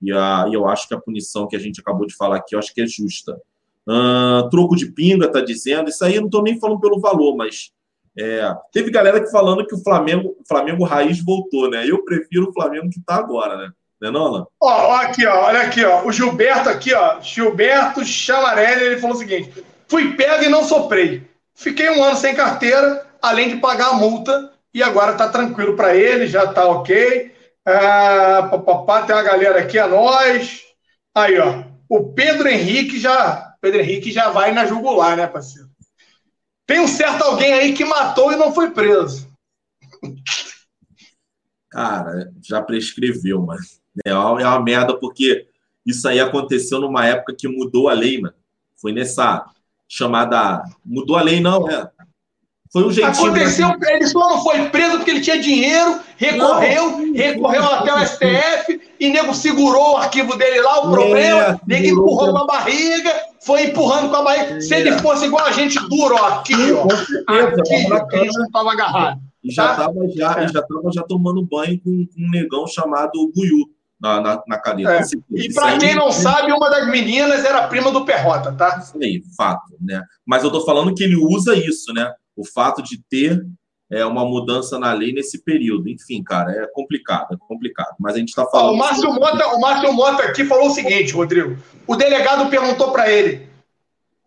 [0.00, 2.54] E, a, e eu acho que a punição que a gente acabou de falar aqui,
[2.54, 3.40] eu acho que é justa.
[3.86, 5.88] Uh, troco de pinga, tá dizendo.
[5.88, 7.72] Isso aí eu não estou nem falando pelo valor, mas
[8.18, 11.84] é, teve galera que falando que o Flamengo, o Flamengo raiz voltou, né?
[11.88, 13.70] Eu prefiro o Flamengo que está agora, né?
[14.00, 14.46] Não é não, Alan?
[14.60, 16.06] Ó, ó, aqui, ó, olha aqui, ó.
[16.06, 17.20] O Gilberto aqui, ó.
[17.20, 21.22] Gilberto Chamarelli, ele falou o seguinte: fui pego e não soprei.
[21.54, 25.94] Fiquei um ano sem carteira, além de pagar a multa, e agora tá tranquilo para
[25.94, 27.32] ele, já tá ok.
[27.64, 28.50] Ah,
[29.06, 30.62] tem uma galera aqui, a nós.
[31.14, 31.62] Aí, ó.
[31.88, 35.70] O Pedro Henrique já Pedro Henrique já vai na jugular, né, parceiro?
[36.66, 39.28] Tem um certo alguém aí que matou e não foi preso.
[41.70, 43.62] Cara, já prescreveu, mano.
[44.04, 45.46] É uma, é uma merda, porque
[45.86, 48.34] isso aí aconteceu numa época que mudou a lei, mano.
[48.76, 49.46] Foi nessa
[49.88, 50.62] chamada.
[50.84, 51.88] Mudou a lei, não, é.
[52.74, 53.26] Foi um jeitinho.
[53.26, 57.94] Aconteceu, ele só não foi preso porque ele tinha dinheiro, recorreu, não, recorreu não, até
[57.94, 62.38] o STF, e nego segurou o arquivo dele lá, o problema, é, nego empurrou com
[62.38, 64.56] a barriga, foi empurrando com a barriga.
[64.56, 64.60] É.
[64.60, 68.72] Se ele fosse igual a gente duro, ó, aqui, ó, aqui, aqui, a gente tava
[68.72, 69.20] agarrado.
[69.44, 69.76] E já tá?
[69.76, 70.48] tava já, é.
[70.48, 73.66] já já tomando banho com, um negão chamado Buiu
[74.00, 75.00] na, na, na cadeira.
[75.00, 75.02] É.
[75.32, 78.78] E para quem não sabe, uma das meninas era prima do Perrota, tá?
[78.78, 80.02] Isso aí, fato, né?
[80.26, 82.12] Mas eu tô falando que ele usa isso, né?
[82.36, 83.44] o fato de ter
[83.90, 85.88] é, uma mudança na lei nesse período.
[85.88, 87.94] Enfim, cara, é complicado, é complicado.
[87.98, 88.74] Mas a gente está falando.
[88.74, 91.56] o, Márcio Mota, o Márcio Mota aqui falou o seguinte, Rodrigo.
[91.86, 93.48] O delegado perguntou para ele: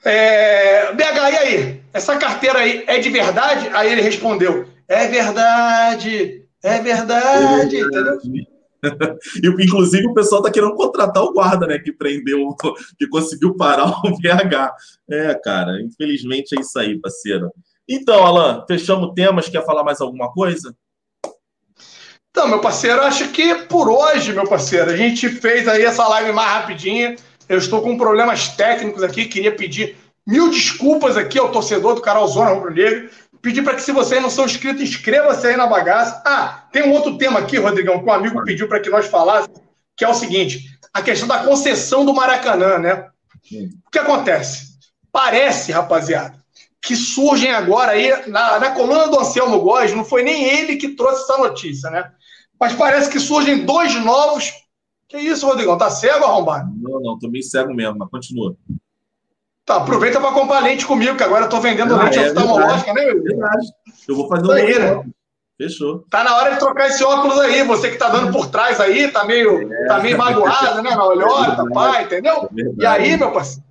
[0.03, 1.83] é, BH, e aí?
[1.93, 3.69] essa carteira aí é de verdade?
[3.73, 8.27] Aí ele respondeu: é verdade, é verdade, é verdade.
[8.27, 8.56] entendeu?
[9.59, 11.79] Inclusive, o pessoal está querendo contratar o guarda, né?
[11.79, 12.55] Que prendeu,
[12.97, 14.73] que conseguiu parar o VH.
[15.09, 17.51] É, cara, infelizmente é isso aí, parceiro.
[17.87, 19.49] Então, Alan, fechamos temas.
[19.49, 20.75] Quer falar mais alguma coisa?
[22.29, 26.31] Então, meu parceiro, acho que por hoje, meu parceiro, a gente fez aí essa live
[26.33, 27.15] mais rapidinha.
[27.49, 29.95] Eu estou com problemas técnicos aqui, queria pedir
[30.27, 33.09] mil desculpas aqui ao torcedor do canal Zona Rubro Negro.
[33.41, 36.21] Pedir para que, se vocês não são inscritos, inscreva-se aí na bagaça.
[36.25, 39.59] Ah, tem um outro tema aqui, Rodrigão, que um amigo pediu para que nós falássemos,
[39.95, 43.07] que é o seguinte: a questão da concessão do Maracanã, né?
[43.85, 44.77] O que acontece?
[45.11, 46.37] Parece, rapaziada,
[46.81, 50.95] que surgem agora aí, na, na coluna do Anselmo Góes, não foi nem ele que
[50.95, 52.11] trouxe essa notícia, né?
[52.59, 54.51] Mas parece que surgem dois novos.
[55.07, 55.77] Que isso, Rodrigão?
[55.77, 56.69] Tá cego, arrombado?
[56.81, 58.57] Não, não, tô meio cego mesmo, mas continua.
[59.67, 62.93] Tá, aproveita para comprar lente comigo, que agora eu tô vendendo ah, lente é oftalmológica,
[62.93, 63.21] né, meu?
[63.21, 63.67] Verdade.
[64.07, 65.03] Eu vou fazer um aí, né?
[65.57, 66.05] Fechou.
[66.09, 67.63] Tá na hora de trocar esse óculos aí.
[67.63, 69.87] Você que tá dando por trás aí, tá meio, é.
[69.87, 70.91] tá meio magoado, né?
[70.91, 72.49] Na olhota, é pai, entendeu?
[72.57, 73.61] É e aí, meu parceiro,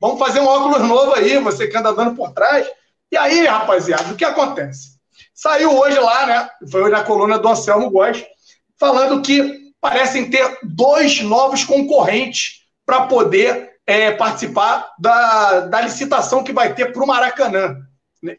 [0.00, 2.66] vamos fazer um óculos novo aí, você que anda dando por trás.
[3.12, 4.98] E aí, rapaziada, o que acontece?
[5.32, 6.48] Saiu hoje lá, né?
[6.68, 8.24] Foi na coluna do Anselmo Góes,
[8.76, 16.52] falando que parecem ter dois novos concorrentes para poder é, participar da, da licitação que
[16.52, 17.76] vai ter para o Maracanã.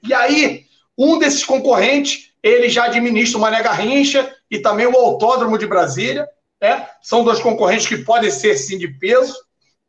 [0.03, 0.65] E aí,
[0.97, 6.27] um desses concorrentes, ele já administra o Mané Garrincha e também o Autódromo de Brasília.
[6.61, 6.87] Né?
[7.01, 9.35] São dois concorrentes que podem ser, sim, de peso.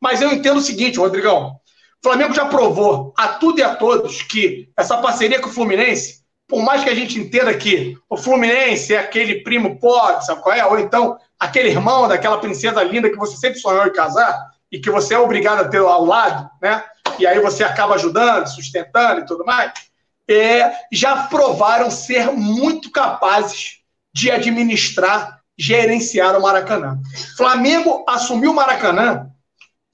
[0.01, 1.59] Mas eu entendo o seguinte, Rodrigão.
[2.05, 6.27] O Flamengo já provou a tudo e a todos que essa parceria com o Fluminense
[6.49, 10.55] por mais que a gente entenda que o Fluminense é aquele primo pobre, sabe qual
[10.55, 10.65] é?
[10.65, 14.91] Ou então aquele irmão daquela princesa linda que você sempre sonhou em casar e que
[14.91, 16.85] você é obrigado a ter ao lado, né?
[17.19, 19.73] E aí você acaba ajudando, sustentando e tudo mais.
[20.29, 23.79] É, já provaram ser muito capazes
[24.13, 26.99] de administrar, gerenciar o Maracanã.
[27.37, 29.31] Flamengo assumiu o Maracanã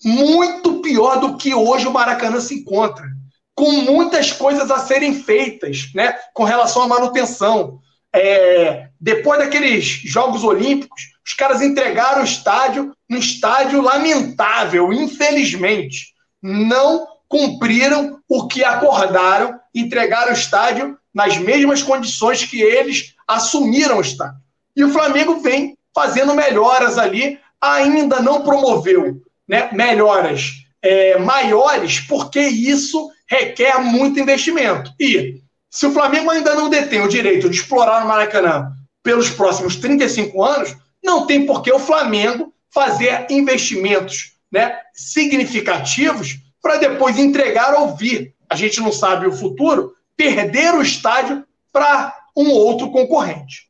[0.05, 3.07] muito pior do que hoje o Maracanã se encontra
[3.55, 6.17] com muitas coisas a serem feitas, né?
[6.33, 7.79] Com relação à manutenção.
[8.15, 16.15] É, depois daqueles Jogos Olímpicos, os caras entregaram o estádio num estádio lamentável, infelizmente.
[16.43, 24.01] Não cumpriram o que acordaram, entregaram o estádio nas mesmas condições que eles assumiram o
[24.01, 24.41] estádio.
[24.75, 32.41] E o Flamengo vem fazendo melhoras ali, ainda não promoveu né, melhoras é, maiores, porque
[32.41, 34.91] isso requer muito investimento.
[34.99, 38.73] E se o Flamengo ainda não detém o direito de explorar o Maracanã
[39.03, 40.75] pelos próximos 35 anos,
[41.05, 48.35] não tem por que o Flamengo fazer investimentos né, significativos para depois entregar ou vir.
[48.49, 53.69] A gente não sabe o futuro, perder o estádio para um outro concorrente.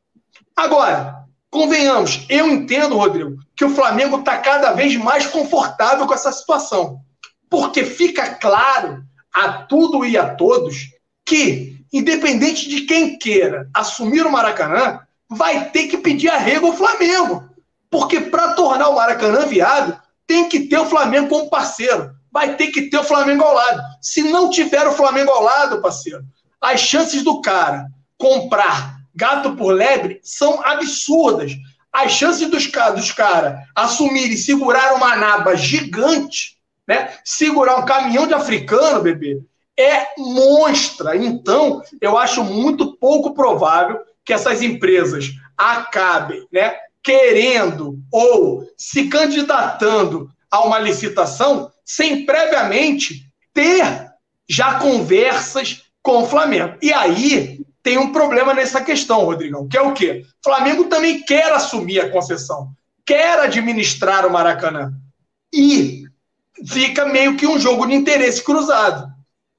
[0.55, 6.31] Agora, convenhamos, eu entendo, Rodrigo, que o Flamengo está cada vez mais confortável com essa
[6.31, 6.99] situação.
[7.49, 9.03] Porque fica claro
[9.33, 10.89] a tudo e a todos
[11.25, 14.99] que, independente de quem queira assumir o Maracanã,
[15.29, 17.52] vai ter que pedir arrego ao Flamengo.
[17.93, 19.95] Porque para tornar o Maracanã viável,
[20.27, 22.11] tem que ter o Flamengo como parceiro.
[22.31, 23.81] Vai ter que ter o Flamengo ao lado.
[24.01, 26.25] Se não tiver o Flamengo ao lado, parceiro,
[26.59, 27.85] as chances do cara
[28.17, 31.53] comprar gato por lebre são absurdas.
[31.93, 32.65] As chances dos,
[32.95, 36.53] dos caras assumirem e segurar uma naba gigante
[36.87, 37.13] né?
[37.23, 39.41] Segurar um caminhão de africano, bebê,
[39.77, 41.15] é monstra.
[41.15, 50.29] Então, eu acho muito pouco provável que essas empresas acabem né, querendo ou se candidatando
[50.49, 54.09] a uma licitação sem previamente ter
[54.49, 56.77] já conversas com o Flamengo.
[56.81, 60.23] E aí tem um problema nessa questão, Rodrigão, que é o quê?
[60.25, 62.69] O Flamengo também quer assumir a concessão,
[63.05, 64.93] quer administrar o Maracanã.
[65.53, 66.03] E
[66.65, 69.11] fica meio que um jogo de interesse cruzado.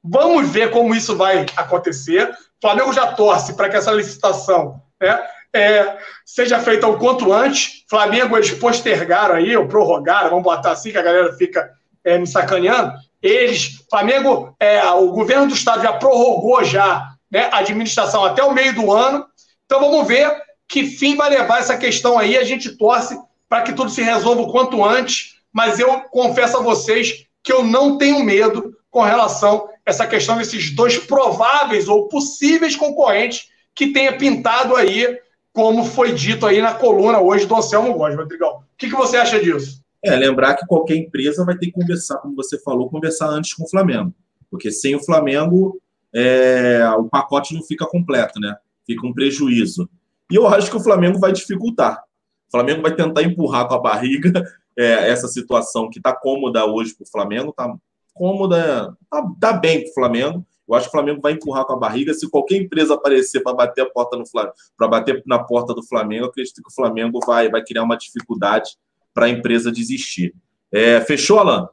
[0.02, 2.30] Vamos ver como isso vai acontecer.
[2.30, 5.18] O Flamengo já torce para que essa licitação né,
[5.54, 7.84] é, seja feita o quanto antes.
[7.88, 11.70] Flamengo eles postergaram aí, ou prorrogaram, vamos botar assim, que a galera fica
[12.04, 12.92] é, me sacaneando.
[13.22, 18.52] Eles, Flamengo, é, o governo do estado já prorrogou já né, a administração até o
[18.52, 19.24] meio do ano.
[19.64, 20.30] Então vamos ver
[20.68, 22.36] que fim vai levar essa questão aí.
[22.36, 23.16] A gente torce
[23.48, 27.62] para que tudo se resolva o quanto antes mas eu confesso a vocês que eu
[27.62, 33.92] não tenho medo com relação a essa questão desses dois prováveis ou possíveis concorrentes que
[33.92, 35.16] tenha pintado aí,
[35.54, 38.56] como foi dito aí na coluna hoje do Anselmo Góes, Rodrigão.
[38.56, 39.80] O que, que você acha disso?
[40.04, 43.62] É, lembrar que qualquer empresa vai ter que conversar, como você falou, conversar antes com
[43.62, 44.12] o Flamengo.
[44.50, 45.80] Porque sem o Flamengo,
[46.12, 48.56] é, o pacote não fica completo, né?
[48.84, 49.88] Fica um prejuízo.
[50.28, 52.02] E eu acho que o Flamengo vai dificultar.
[52.48, 54.32] O Flamengo vai tentar empurrar com a barriga
[54.76, 57.72] é, essa situação que está cômoda hoje para o Flamengo, está
[58.12, 60.46] cômoda, está tá bem para o Flamengo.
[60.66, 62.14] Eu acho que o Flamengo vai empurrar com a barriga.
[62.14, 65.82] Se qualquer empresa aparecer para bater a porta no Flamengo, para bater na porta do
[65.82, 68.76] Flamengo, acredito que o Flamengo vai, vai criar uma dificuldade
[69.12, 70.34] para a empresa desistir.
[70.72, 71.68] É, fechou, Alan?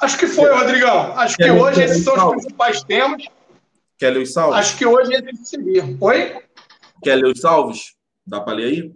[0.00, 1.18] Acho que foi, Rodrigão.
[1.18, 3.24] Acho que hoje esses são os principais temas.
[3.96, 4.56] Quer ler os salvos?
[4.56, 5.84] Acho que hoje esse seria.
[6.00, 6.42] Oi?
[7.02, 7.96] Quer ler os salvos?
[8.26, 8.92] Dá para ler aí?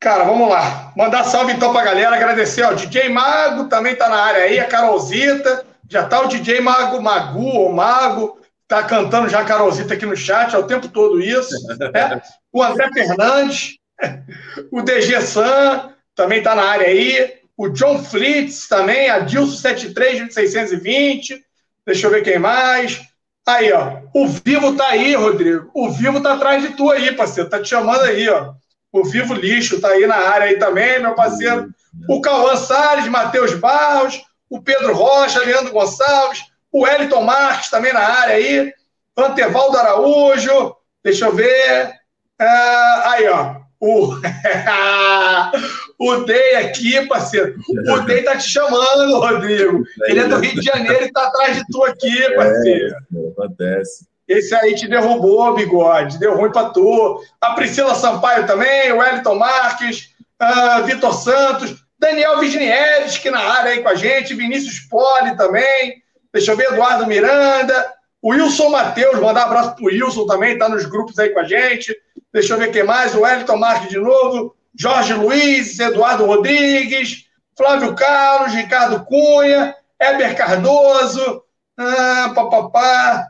[0.00, 0.94] Cara, vamos lá.
[0.96, 4.66] Mandar salve então pra galera, agradecer ao DJ Mago, também tá na área aí, a
[4.66, 10.06] Carolzita, já tá o DJ Mago, Magu ou Mago, tá cantando já a Carolzita aqui
[10.06, 11.54] no chat, é o tempo todo isso.
[11.92, 12.22] Né?
[12.50, 13.76] O André Fernandes,
[14.72, 20.32] o DG San, também tá na área aí, o John Flitz também, a Dilson 73
[20.32, 21.44] 620,
[21.84, 23.02] deixa eu ver quem mais.
[23.46, 27.50] Aí, ó, o Vivo tá aí, Rodrigo, o Vivo tá atrás de tu aí, parceiro,
[27.50, 28.54] tá te chamando aí, ó.
[28.92, 31.68] O Vivo Lixo está aí na área aí também, meu parceiro.
[32.08, 36.42] O Cauã Salles, Matheus Barros, o Pedro Rocha, Leandro Gonçalves,
[36.72, 38.72] o Wellington Marques também na área aí,
[39.16, 41.92] Antevaldo Araújo, deixa eu ver.
[42.38, 43.60] Ah, aí, ó.
[43.80, 44.14] O,
[45.98, 47.56] o Dei aqui, parceiro.
[47.88, 49.84] O Dei tá te chamando, Rodrigo.
[50.04, 52.94] Ele é do Rio de Janeiro e tá atrás de tu aqui, é, parceiro.
[52.94, 54.09] É, acontece.
[54.30, 57.20] Esse aí te derrubou, bigode, deu ruim para tu.
[57.40, 63.72] A Priscila Sampaio também, o Wellington Marques, uh, Vitor Santos, Daniel Vignieres, que na área
[63.72, 66.00] aí com a gente, Vinícius Poli também,
[66.32, 67.92] deixa eu ver, Eduardo Miranda,
[68.24, 71.92] Wilson Matheus, mandar um abraço pro Wilson também, tá nos grupos aí com a gente.
[72.32, 77.24] Deixa eu ver quem mais, o Wellington Marques de novo, Jorge Luiz, Eduardo Rodrigues,
[77.56, 81.42] Flávio Carlos, Ricardo Cunha, Heber Cardoso,
[81.76, 83.26] ah, papapá.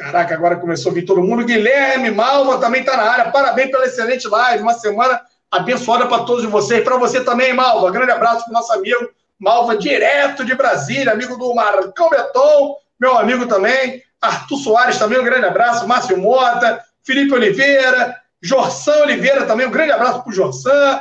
[0.00, 1.44] Caraca, agora começou a vir todo mundo.
[1.44, 3.30] Guilherme, Malva também está na área.
[3.30, 4.62] Parabéns pela excelente live.
[4.62, 5.20] Uma semana
[5.50, 6.82] abençoada para todos vocês.
[6.82, 7.90] Para você também, Malva.
[7.90, 13.16] Grande abraço para o nosso amigo Malva, direto de Brasília, amigo do Marcão Beton, meu
[13.16, 14.02] amigo também.
[14.20, 15.86] Arthur Soares também, um grande abraço.
[15.86, 21.00] Márcio Mota, Felipe Oliveira, Jorsan Oliveira também, um grande abraço para o Jorsan.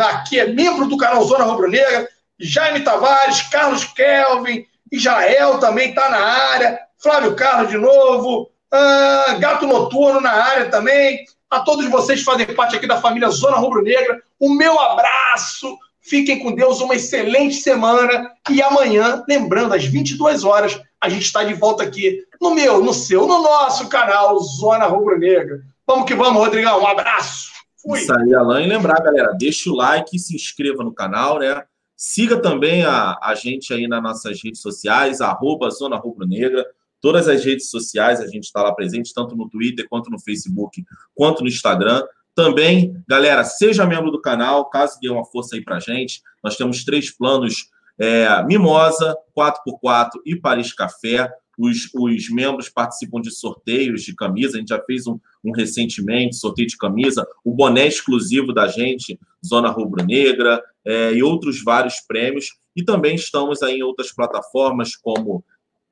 [0.00, 2.08] Aqui é membro do canal Zona Rubro Negra.
[2.38, 6.80] Jaime Tavares, Carlos Kelvin, Israel também está na área.
[7.04, 11.22] Flávio Carlos de novo, ah, Gato Noturno na área também.
[11.50, 15.76] A todos vocês que fazem parte aqui da família Zona Rubro Negra, o meu abraço.
[16.00, 18.32] Fiquem com Deus, uma excelente semana.
[18.50, 22.94] E amanhã, lembrando, às 22 horas, a gente está de volta aqui no meu, no
[22.94, 25.60] seu, no nosso canal Zona Rubro Negra.
[25.86, 26.80] Vamos que vamos, Rodrigão.
[26.80, 27.50] Um abraço.
[27.82, 28.00] Fui.
[28.00, 28.64] Isso aí, Alain.
[28.64, 31.62] E lembrar, galera, deixa o like, se inscreva no canal, né?
[31.94, 36.64] Siga também a, a gente aí nas nossas redes sociais, arroba Zona Rubro Negra.
[37.04, 40.82] Todas as redes sociais a gente está lá presente, tanto no Twitter, quanto no Facebook,
[41.14, 42.02] quanto no Instagram.
[42.34, 46.22] Também, galera, seja membro do canal, caso dê uma força aí para gente.
[46.42, 47.68] Nós temos três planos:
[47.98, 51.30] é, Mimosa, 4x4 e Paris Café.
[51.58, 54.56] Os, os, membros participam de sorteios de camisa.
[54.56, 59.20] A gente já fez um, um, recentemente, sorteio de camisa, o boné exclusivo da gente,
[59.44, 62.46] Zona Rubro Negra, é, e outros vários prêmios.
[62.74, 65.44] E também estamos aí em outras plataformas como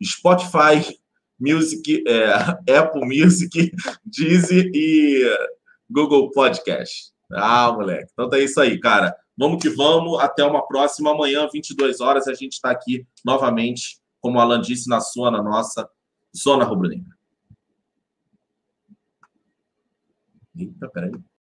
[0.03, 0.99] Spotify,
[1.43, 2.32] Music, é,
[2.78, 3.73] Apple Music,
[4.06, 5.24] Deezer e
[5.90, 7.12] Google Podcast.
[7.32, 8.10] Ah, moleque.
[8.12, 9.16] Então tá isso aí, cara.
[9.36, 10.20] Vamos que vamos.
[10.20, 11.10] Até uma próxima.
[11.10, 15.43] Amanhã, 22 horas, a gente está aqui novamente, como o Alan disse, na sua, na
[15.43, 15.89] nossa
[16.36, 17.16] Zona Rubro-Negra.
[20.56, 21.12] Eita, peraí.